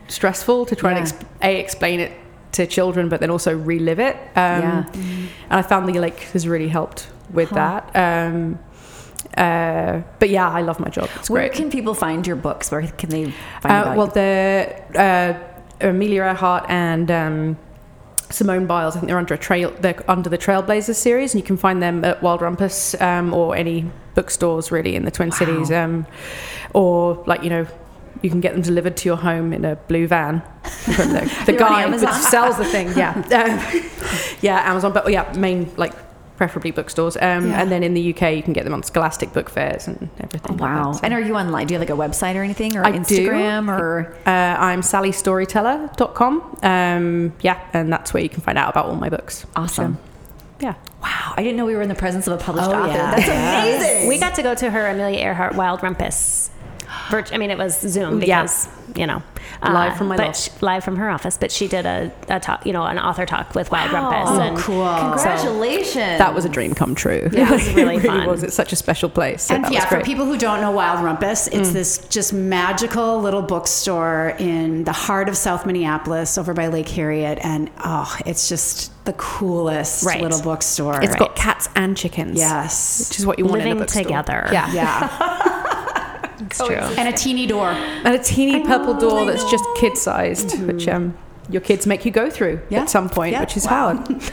[0.09, 2.12] stressful to try and exp- a explain it
[2.53, 4.16] to children, but then also relive it.
[4.34, 4.84] Um, Yeah.
[4.95, 7.95] And I found the like has really helped with that.
[7.95, 8.59] Um,
[9.37, 11.09] uh, but yeah, I love my job.
[11.16, 11.53] It's Where great.
[11.53, 12.71] can people find your books?
[12.71, 13.31] Where can they
[13.62, 15.39] find Uh, well, the uh,
[15.81, 17.59] Amelia Earhart and um,
[18.31, 19.75] Simone Biles, I think they're under a trail.
[19.81, 23.57] They're under the Trailblazers series, and you can find them at Wild Rumpus um, or
[23.57, 26.07] any bookstores really in the Twin Cities, um,
[26.75, 27.66] or like you know.
[28.21, 30.43] You can get them delivered to your home in a blue van
[30.87, 32.89] the, the guy that sells the thing.
[32.97, 33.93] Yeah, um,
[34.41, 35.93] yeah, Amazon, but yeah, main like
[36.39, 37.16] preferably bookstores.
[37.16, 37.61] Um, Yeah.
[37.61, 40.57] And then in the UK, you can get them on Scholastic book fairs and everything.
[40.57, 40.93] like wow.
[40.93, 41.05] that, so.
[41.05, 41.66] And are you online?
[41.66, 42.99] Do you have like a website or anything, or I do.
[43.01, 46.59] Instagram, or Uh, I'm sallystoryteller.com.
[46.62, 49.45] Um, yeah, and that's where you can find out about all my books.
[49.57, 49.97] awesome?
[49.97, 50.01] So,
[50.66, 50.74] yeah.
[51.03, 52.89] Wow, I didn't know we were in the presence of a published Oh, author.
[52.89, 53.14] yeah.
[53.14, 53.28] That's
[53.82, 54.09] amazing.
[54.09, 56.51] we got to go to her Amelia Earhart Wild Rumpus.
[57.09, 58.43] Virt- I mean, it was Zoom Yeah.
[58.43, 59.22] because you know
[59.62, 60.41] uh, Live from my but loft.
[60.59, 61.36] sh- live from her office.
[61.36, 64.11] But she did a, a talk, you know, an author talk with Wild Wow.
[64.11, 64.28] Rumpus.
[64.30, 65.11] Oh, and cool.
[65.12, 66.18] Congratulations.
[66.18, 67.28] That was a dream come true.
[67.32, 68.26] Yeah, it was really it really fun.
[68.26, 68.43] was.
[68.43, 69.45] It's such a special place.
[69.45, 73.43] So and yeah, for people who don't know Wild Rumpus, it's this just magical little
[73.43, 77.39] bookstore in the heart of South Minneapolis over by Lake Harriet.
[77.43, 80.20] And oh, it's just the coolest Right.
[80.22, 81.03] little bookstore.
[81.03, 82.39] It's got cats and chickens.
[82.39, 83.09] Yes.
[83.11, 84.03] Which is what you want in a living bookstore.
[84.05, 84.49] together.
[84.53, 84.72] Yeah.
[84.72, 85.55] Yeah.
[86.41, 86.76] it's true.
[86.76, 87.68] and a teeny door.
[87.70, 90.66] And a teeny purple door that's just kid sized, Mm-hmm.
[90.66, 91.16] which um,
[91.51, 92.82] your kids make you go through Yeah.
[92.82, 93.41] at some point, Yeah.
[93.41, 93.97] which is Wow.
[93.97, 94.22] hard.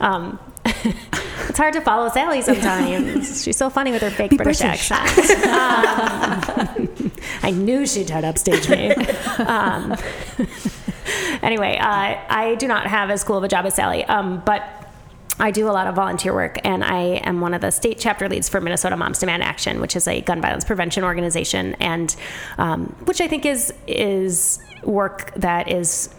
[0.00, 3.42] Um, it's hard to follow Sally sometimes.
[3.44, 4.90] She's so funny with her fake British, British.
[4.92, 5.44] accent.
[5.44, 7.10] Um,
[7.42, 8.92] I knew she'd try to upstage me.
[9.44, 9.96] Um,
[11.42, 14.62] anyway, uh, I do not have as cool of a job as Sally, um, but
[15.40, 18.28] I do a lot of volunteer work, and I am one of the state chapter
[18.28, 22.14] leads for Minnesota Moms Demand Action, which is a gun violence prevention organization, and
[22.58, 26.10] um, which I think is is work that is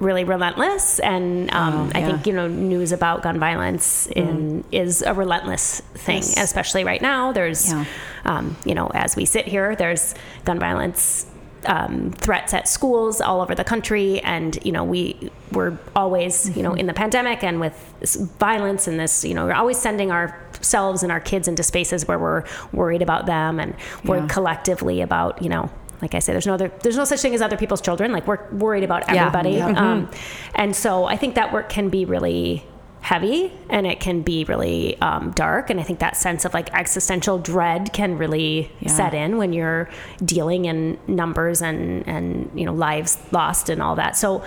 [0.00, 0.98] really relentless.
[1.00, 2.06] And um, I yeah.
[2.06, 7.32] think you know news about gun violence in, is a relentless thing, especially right now.
[7.32, 7.84] There's Yeah.
[8.24, 10.14] um, you know as we sit here, there's
[10.44, 11.26] gun violence
[11.66, 16.62] um, threats at schools all over the country, and you know we were always you
[16.62, 20.10] know in the pandemic and with this violence and this you know we're always sending
[20.10, 24.26] ourselves and our kids into spaces where we're worried about them and we're Yeah.
[24.28, 27.40] collectively about you know like I say, there's no other, there's no such thing as
[27.40, 28.10] other people's children.
[28.10, 29.20] Like we're worried about Yeah.
[29.28, 29.68] everybody, Yeah.
[29.68, 30.10] um,
[30.56, 32.64] and so I think that work can be really
[33.02, 35.68] heavy and it can be really um, dark.
[35.70, 38.88] And I think that sense of like existential dread can really Yeah.
[38.90, 39.90] set in when you're
[40.24, 44.16] dealing in numbers and and you know lives lost and all that.
[44.16, 44.42] So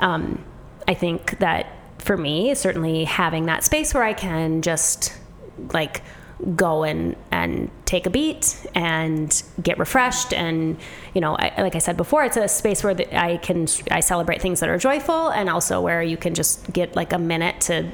[0.00, 0.44] um,
[0.88, 1.66] I think that
[1.98, 5.12] for me, certainly having that space where I can just
[5.72, 6.02] like
[6.56, 10.32] go and and take a beat and get refreshed.
[10.32, 10.78] And
[11.14, 14.00] you know I, like i said before it's a space where the, i can i
[14.00, 17.60] celebrate things that are joyful and also where you can just get like a minute
[17.62, 17.88] to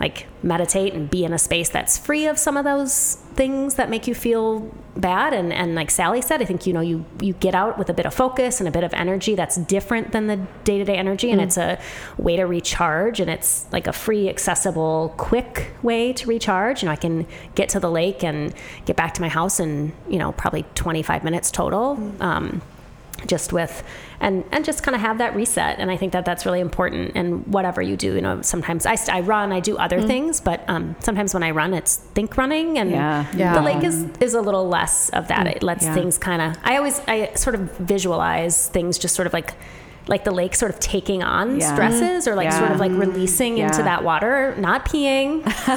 [0.00, 3.88] like meditate and be in a space that's free of some of those things that
[3.88, 5.32] make you feel bad.
[5.32, 7.94] And and like Sally said I think you know you you get out with a
[7.94, 11.30] bit of focus and a bit of energy that's different than the day-to-day energy.
[11.30, 11.78] And it's a
[12.18, 16.82] way to recharge and it's like a free accessible quick way to recharge.
[16.82, 19.92] You know I can get to the lake and get back to my house in
[20.08, 21.98] you know probably 25 minutes total.
[22.20, 22.62] Um,
[23.26, 23.82] just with
[24.20, 27.12] and and just kind of have that reset and i think that that's really important
[27.14, 30.64] and whatever you do you know sometimes i, I run i do other things but
[30.68, 33.26] um, sometimes when i run it's think running and Yeah.
[33.36, 33.54] Yeah.
[33.54, 35.94] the lake is is a little less of that it lets Yeah.
[35.94, 39.54] things kind of i always i sort of visualize things just sort of like
[40.06, 41.72] like the lake sort of taking on Yeah.
[41.72, 42.58] stresses or like Yeah.
[42.58, 45.42] sort of like releasing into that water not peeing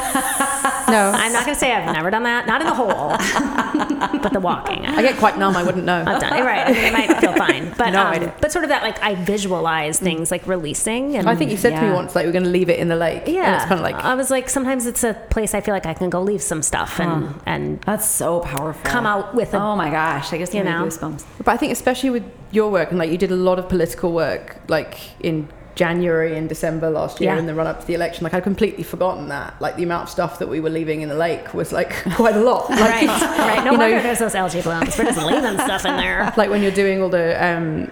[0.89, 3.09] No, i'm not going to say i've never done that not in the hole
[4.21, 5.55] but the walking I get quite numb.
[5.55, 6.03] I wouldn't know.
[6.07, 6.65] I've done it right.
[6.67, 9.13] I mean, I might feel fine, but No um, but sort of that like I
[9.15, 11.15] visualize things like releasing.
[11.17, 12.87] And I think you said to me once like we're going to leave it in
[12.87, 13.23] the lake.
[13.25, 15.73] and yeah, it's kind of like I was like sometimes it's a place I feel
[15.73, 18.81] like I can go leave some stuff and and That's so powerful.
[18.89, 20.85] come out with a Oh my gosh, I guess You you know?
[20.85, 21.23] goosebumps.
[21.43, 24.11] But I think especially with your work and like you did a lot of political
[24.13, 27.39] work like in January and December last year Yeah.
[27.39, 28.23] in the run up to the election.
[28.23, 29.61] Like I'd completely forgotten that.
[29.61, 32.35] Like the amount of stuff that we were leaving in the lake was like quite
[32.35, 32.67] a lot.
[32.71, 33.63] Like, right, right.
[33.65, 34.97] No you know- there's those algae blooms.
[34.97, 36.33] We're just leaving stuff in there.
[36.37, 37.91] like when you're doing all the um,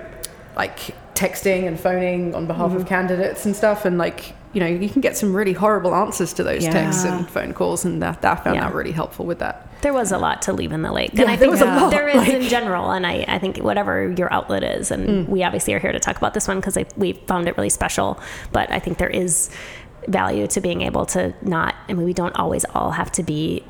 [0.56, 0.80] like
[1.14, 2.82] texting and phoning on behalf Mm-hmm.
[2.82, 6.32] of candidates and stuff, and like you know you can get some really horrible answers
[6.34, 6.72] to those Yeah.
[6.72, 8.62] texts and phone calls, and that, that I found Yeah.
[8.62, 9.68] that really helpful with that.
[9.82, 11.62] There was a lot to leave in the lake, Yeah, and I there think was
[11.62, 12.92] a lot, there is like- in general.
[12.92, 15.30] And I, I think whatever your outlet is, and mm.
[15.30, 18.18] we obviously are here to talk about this one because we found it really special.
[18.54, 19.50] But I think there is
[20.08, 21.76] value to being able to not.
[21.90, 23.64] I mean, we don't always all have to be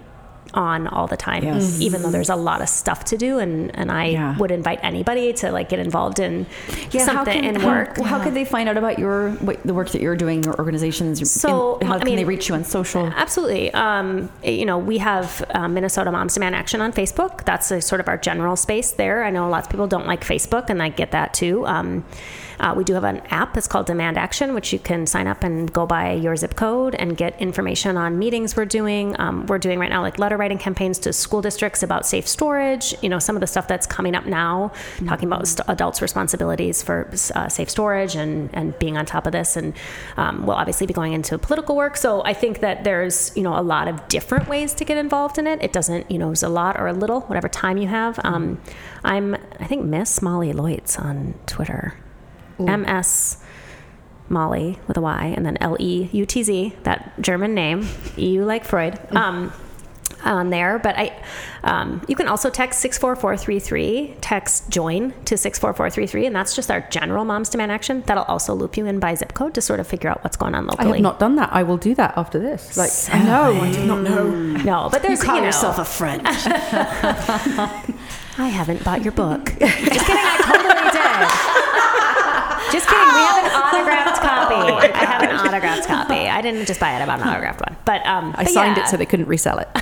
[0.55, 1.79] on all the time Yes.
[1.81, 4.37] even though there's a lot of stuff to do and and I Yeah.
[4.37, 6.45] would invite anybody to like get involved in
[6.93, 9.73] how something can- in how- work How, could they find out about your what, the
[9.73, 11.29] work that you're doing, your organizations?
[11.31, 13.05] So, and how I can they reach you on social?
[13.07, 13.73] Absolutely.
[13.73, 17.43] Um, you know, we have uh, Minnesota Moms Demand Action on Facebook.
[17.45, 19.23] That's a, sort of our general space there.
[19.23, 21.65] I know lots of people don't like Facebook, and I get that too.
[21.67, 22.05] Um,
[22.59, 25.43] uh, we do have an app that's called Demand Action, which you can sign up
[25.43, 29.15] and go by your zip code and get information on meetings we're doing.
[29.19, 32.95] Um, we're doing right now like letter writing campaigns to school districts about safe storage.
[33.01, 34.71] You know, some of the stuff that's coming up now,
[35.05, 39.31] talking about st- adults' responsibilities for uh, safe storage and and being on top of
[39.31, 39.57] this.
[39.57, 39.73] And
[40.17, 41.97] um, we'll obviously be going into political work.
[41.97, 45.37] So I think that there's you know a lot of different ways to get involved
[45.37, 45.61] in it.
[45.61, 48.19] It doesn't you know it's a lot or a little, whatever time you have.
[48.23, 48.61] Um,
[49.03, 51.95] I'm I think Miss Molly Leutz on Twitter.
[52.59, 53.37] MS
[54.29, 57.87] Molly with a Y and then L E U T Z, that German name,
[58.17, 59.53] EU like Freud, um,
[60.23, 60.79] on there.
[60.79, 61.15] But I,
[61.63, 67.23] um, you can also text 64433, text join to 64433, and that's just our general
[67.25, 68.03] Moms Demand Action.
[68.07, 70.55] That'll also loop you in by zip code to sort of figure out what's going
[70.55, 70.89] on locally.
[70.89, 71.49] I have not done that.
[71.53, 72.75] I will do that after this.
[72.77, 74.29] Like I know, I did not know.
[74.29, 76.21] no, but You there's call you know, yourself a friend.
[78.37, 79.45] I haven't bought your book.
[79.59, 81.54] Just kidding, I totally did.
[82.75, 83.07] Just kidding.
[83.07, 84.55] We have an autographed copy.
[84.55, 86.27] I have an autographed copy.
[86.27, 87.01] I didn't just buy it.
[87.01, 87.77] I bought an autographed one.
[87.85, 88.83] But um, I but signed yeah.
[88.83, 89.69] it so they couldn't resell it.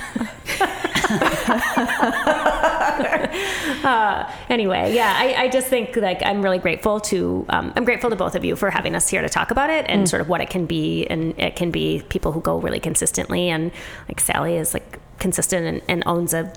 [3.84, 8.10] uh, anyway, yeah, I, I just think like I'm really grateful to um, I'm grateful
[8.10, 10.28] to both of you for having us here to talk about it and sort of
[10.28, 13.72] what it can be, and it can be people who go really consistently, and
[14.08, 16.52] like Sally is like consistent and, and owns a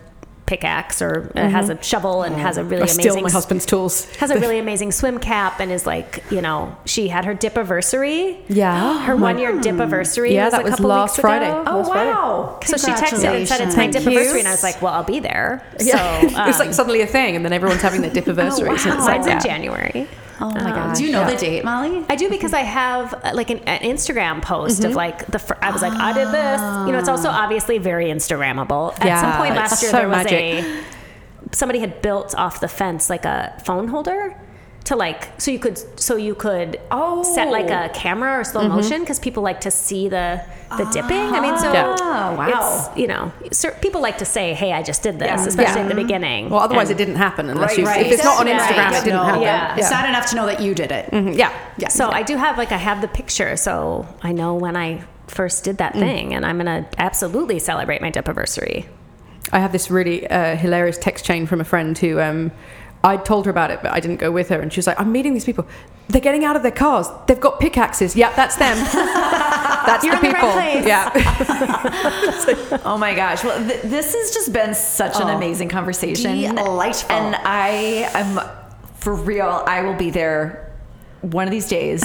[0.47, 3.65] pickaxe or uh, has a shovel and has a really I amazing steal my husband's
[3.65, 4.05] tools.
[4.15, 7.55] has a really amazing swim cap and is like you know she had her dip
[7.57, 9.03] anniversary Yeah.
[9.05, 11.49] her one year dip anniversary Yeah, was that a was couple last weeks Friday.
[11.49, 11.63] ago.
[11.67, 12.09] Oh, Last Friday.
[12.09, 12.59] wow!
[12.65, 13.99] so she texted and said it's my Thank you.
[14.09, 16.21] anniversary and I was like well I'll be there Yeah.
[16.21, 18.77] so it was like um, suddenly a thing, and then everyone's having their dip anniversary.
[18.77, 19.39] so it's like, mine's in.
[19.41, 20.07] January
[20.39, 20.97] Oh my gosh!
[20.97, 21.31] Do you know Yeah.
[21.31, 22.05] the date, Molly?
[22.09, 24.89] I do because I have uh, like an, an Instagram post Mm-hmm.
[24.91, 27.77] of like the fir- I was like I did this you know it's also obviously
[27.79, 30.63] very Instagrammable at some point last year so there was magic.
[30.63, 30.83] a
[31.55, 34.35] somebody had built off the fence like a phone holder
[34.87, 37.21] to like so you could so you could Oh.
[37.35, 40.41] set like a camera or slow motion because people like to see the
[40.77, 41.27] the dipping.
[41.37, 42.47] I mean, so Ah, wow.
[42.49, 43.31] it's you know
[43.81, 45.45] people like to say, "Hey, I just did this," Yeah.
[45.51, 45.87] especially Yeah.
[45.87, 46.49] at the beginning.
[46.49, 47.85] Well, otherwise And- it didn't happen unless Right, you.
[47.85, 48.05] right.
[48.05, 48.59] If it's not on Yeah.
[48.59, 48.97] Instagram, Yeah.
[48.99, 49.23] it didn't No.
[49.23, 49.41] happen.
[49.41, 49.75] Yeah.
[49.77, 51.11] It's not enough to know that you did it.
[51.11, 51.51] Mhm, Yeah.
[51.77, 51.89] Yeah.
[51.89, 55.63] So I do have like I have the picture, so I know when I first
[55.65, 58.85] did that thing, and I'm gonna absolutely celebrate my dipiversary.
[59.51, 62.51] I have this really uh, hilarious text chain from a friend who um,
[63.03, 64.59] I told her about it, but I didn't go with her.
[64.59, 65.65] And she was like, I'm meeting these people.
[66.09, 67.07] They're getting out of their cars.
[67.27, 68.15] They've got pickaxes.
[68.15, 68.75] Yeah, that's them.
[68.93, 70.51] that's You're the in the right people.
[70.51, 70.85] place.
[70.85, 72.79] Yeah.
[72.85, 73.43] Oh my gosh.
[73.43, 76.55] Well, th- this has just been such an Oh, amazing conversation.
[76.55, 77.11] delightful.
[77.15, 78.39] And I am,
[78.95, 80.63] for real, I will be there
[81.21, 82.03] one of these days.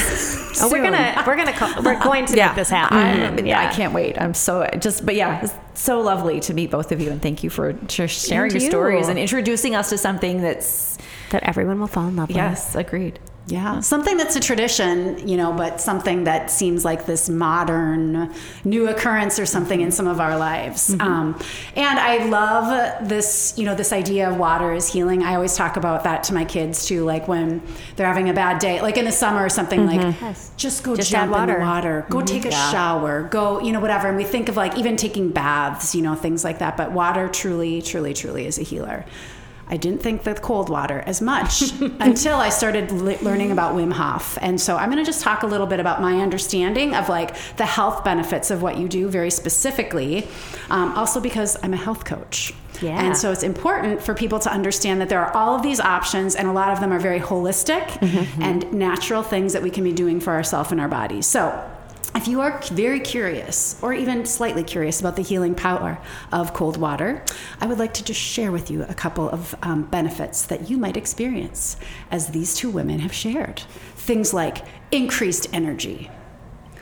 [0.60, 2.46] Oh, we're gonna we're gonna we're going to Yeah.
[2.48, 2.98] make this happen.
[2.98, 3.68] I'm, yeah.
[3.68, 4.20] I can't wait.
[4.20, 7.42] I'm so just, but yeah, it's so lovely to meet both of you, and thank
[7.42, 10.98] you for sharing And your stories and introducing us to something that's
[11.30, 12.36] that everyone will fall in love with.
[12.36, 13.18] yes, agreed.
[13.46, 18.32] Yeah, something that's a tradition, you know, but something that seems like this modern
[18.64, 20.90] new occurrence or something in some of our lives.
[20.90, 21.00] Mm-hmm.
[21.00, 21.40] Um,
[21.74, 25.24] and I love this, you know, this idea of water is healing.
[25.24, 27.60] I always talk about that to my kids too, like when
[27.96, 30.56] they're having a bad day, like in the summer or something, like mm-hmm.
[30.56, 31.60] just go Just jump add in the water.
[31.60, 32.26] water, go mm-hmm.
[32.26, 34.06] take a shower, go, you know, whatever.
[34.06, 36.76] And we think of like even taking baths, you know, things like that.
[36.76, 39.04] But water truly, truly, truly is a healer.
[39.72, 43.90] I didn't think the cold water as much until I started le- learning about Wim
[43.90, 44.36] Hof.
[44.42, 47.34] And so I'm going to just talk a little bit about my understanding of like
[47.56, 50.28] the health benefits of what you do very specifically.
[50.68, 52.52] Um, also because I'm a health coach.
[52.82, 53.02] Yeah.
[53.02, 56.34] And so it's important for people to understand that there are all of these options
[56.34, 57.96] and a lot of them are very holistic
[58.42, 61.26] and natural things that we can be doing for ourselves and our bodies.
[61.26, 61.48] So
[62.14, 65.98] if you are very curious or even slightly curious about the healing power
[66.30, 67.24] of cold water,
[67.60, 70.76] I would like to just share with you a couple of um, benefits that you
[70.76, 71.76] might experience
[72.10, 73.60] as these two women have shared.
[73.96, 74.58] Things like
[74.90, 76.10] increased energy.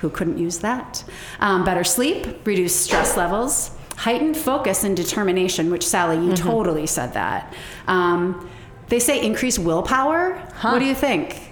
[0.00, 1.04] Who couldn't use that?
[1.38, 7.12] Um, better sleep, reduced stress levels, heightened focus and determination, which Sally, you totally said
[7.12, 7.54] that.
[7.86, 8.48] Um,
[8.88, 10.34] they say increased willpower.
[10.62, 11.49] What do you think?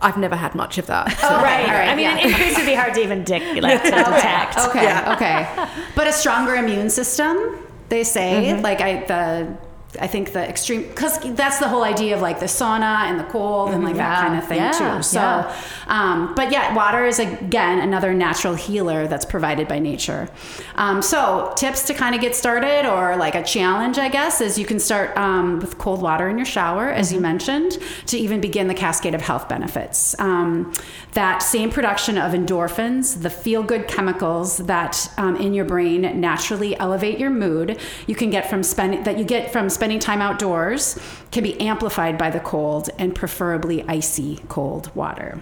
[0.00, 1.18] I've never had much of that.
[1.22, 1.88] Oh, right, all right.
[1.88, 2.18] I mean, yeah.
[2.18, 4.58] an increase would be hard to even dic- like, to detect.
[4.58, 5.68] Okay, okay.
[5.94, 8.52] But a stronger immune system, they say.
[8.52, 8.62] Mm-hmm.
[8.62, 9.56] Like I the
[10.00, 13.24] I think the extreme because that's the whole idea of like the sauna and the
[13.24, 15.02] cold and like that kind of thing yeah, too.
[15.02, 15.56] So, yeah.
[15.86, 20.28] um, but yeah, water is again another natural healer that's provided by nature.
[20.74, 24.58] Um, so, tips to kind of get started, or like a challenge, I guess, is
[24.58, 28.40] you can start um, with cold water in your shower, as you mentioned, to even
[28.40, 30.18] begin the cascade of health benefits.
[30.18, 30.72] Um,
[31.12, 36.78] that same production of endorphins, the feel good chemicals that um, in your brain naturally
[36.78, 40.98] elevate your mood, you can get from spending that you get from spending time outdoors,
[41.30, 45.40] can be amplified by the cold and preferably icy cold water.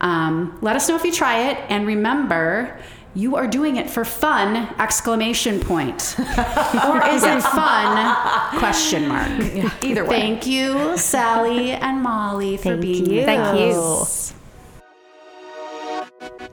[0.00, 2.78] Um, let us know if you try it, and remember.
[3.16, 4.56] You are doing it for fun!
[4.80, 6.16] Exclamation point.
[6.18, 8.58] or is it fun?
[8.58, 9.30] Question mark.
[9.84, 10.20] Either way.
[10.20, 13.16] Thank you, Sally and Molly, for Thank being you.
[13.18, 14.34] with Thank you.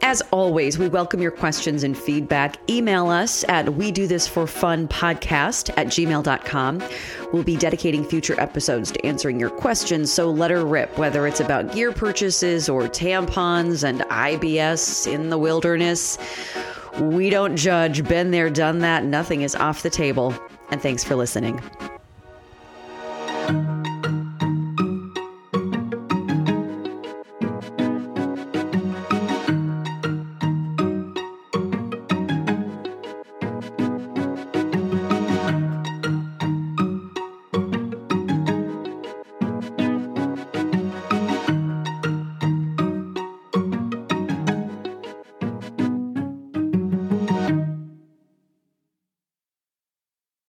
[0.04, 2.58] As always, we welcome your questions and feedback.
[2.70, 6.84] Email us at we do this for fun podcast at gmail.com.
[7.32, 11.40] We'll be dedicating future episodes to answering your questions, so let her rip, whether it's
[11.40, 16.18] about gear purchases or tampons and IBS in the wilderness.
[17.00, 18.04] We don't judge.
[18.08, 19.06] Been there, done that.
[19.06, 20.34] Nothing is off the table.
[20.72, 21.62] And thanks for listening.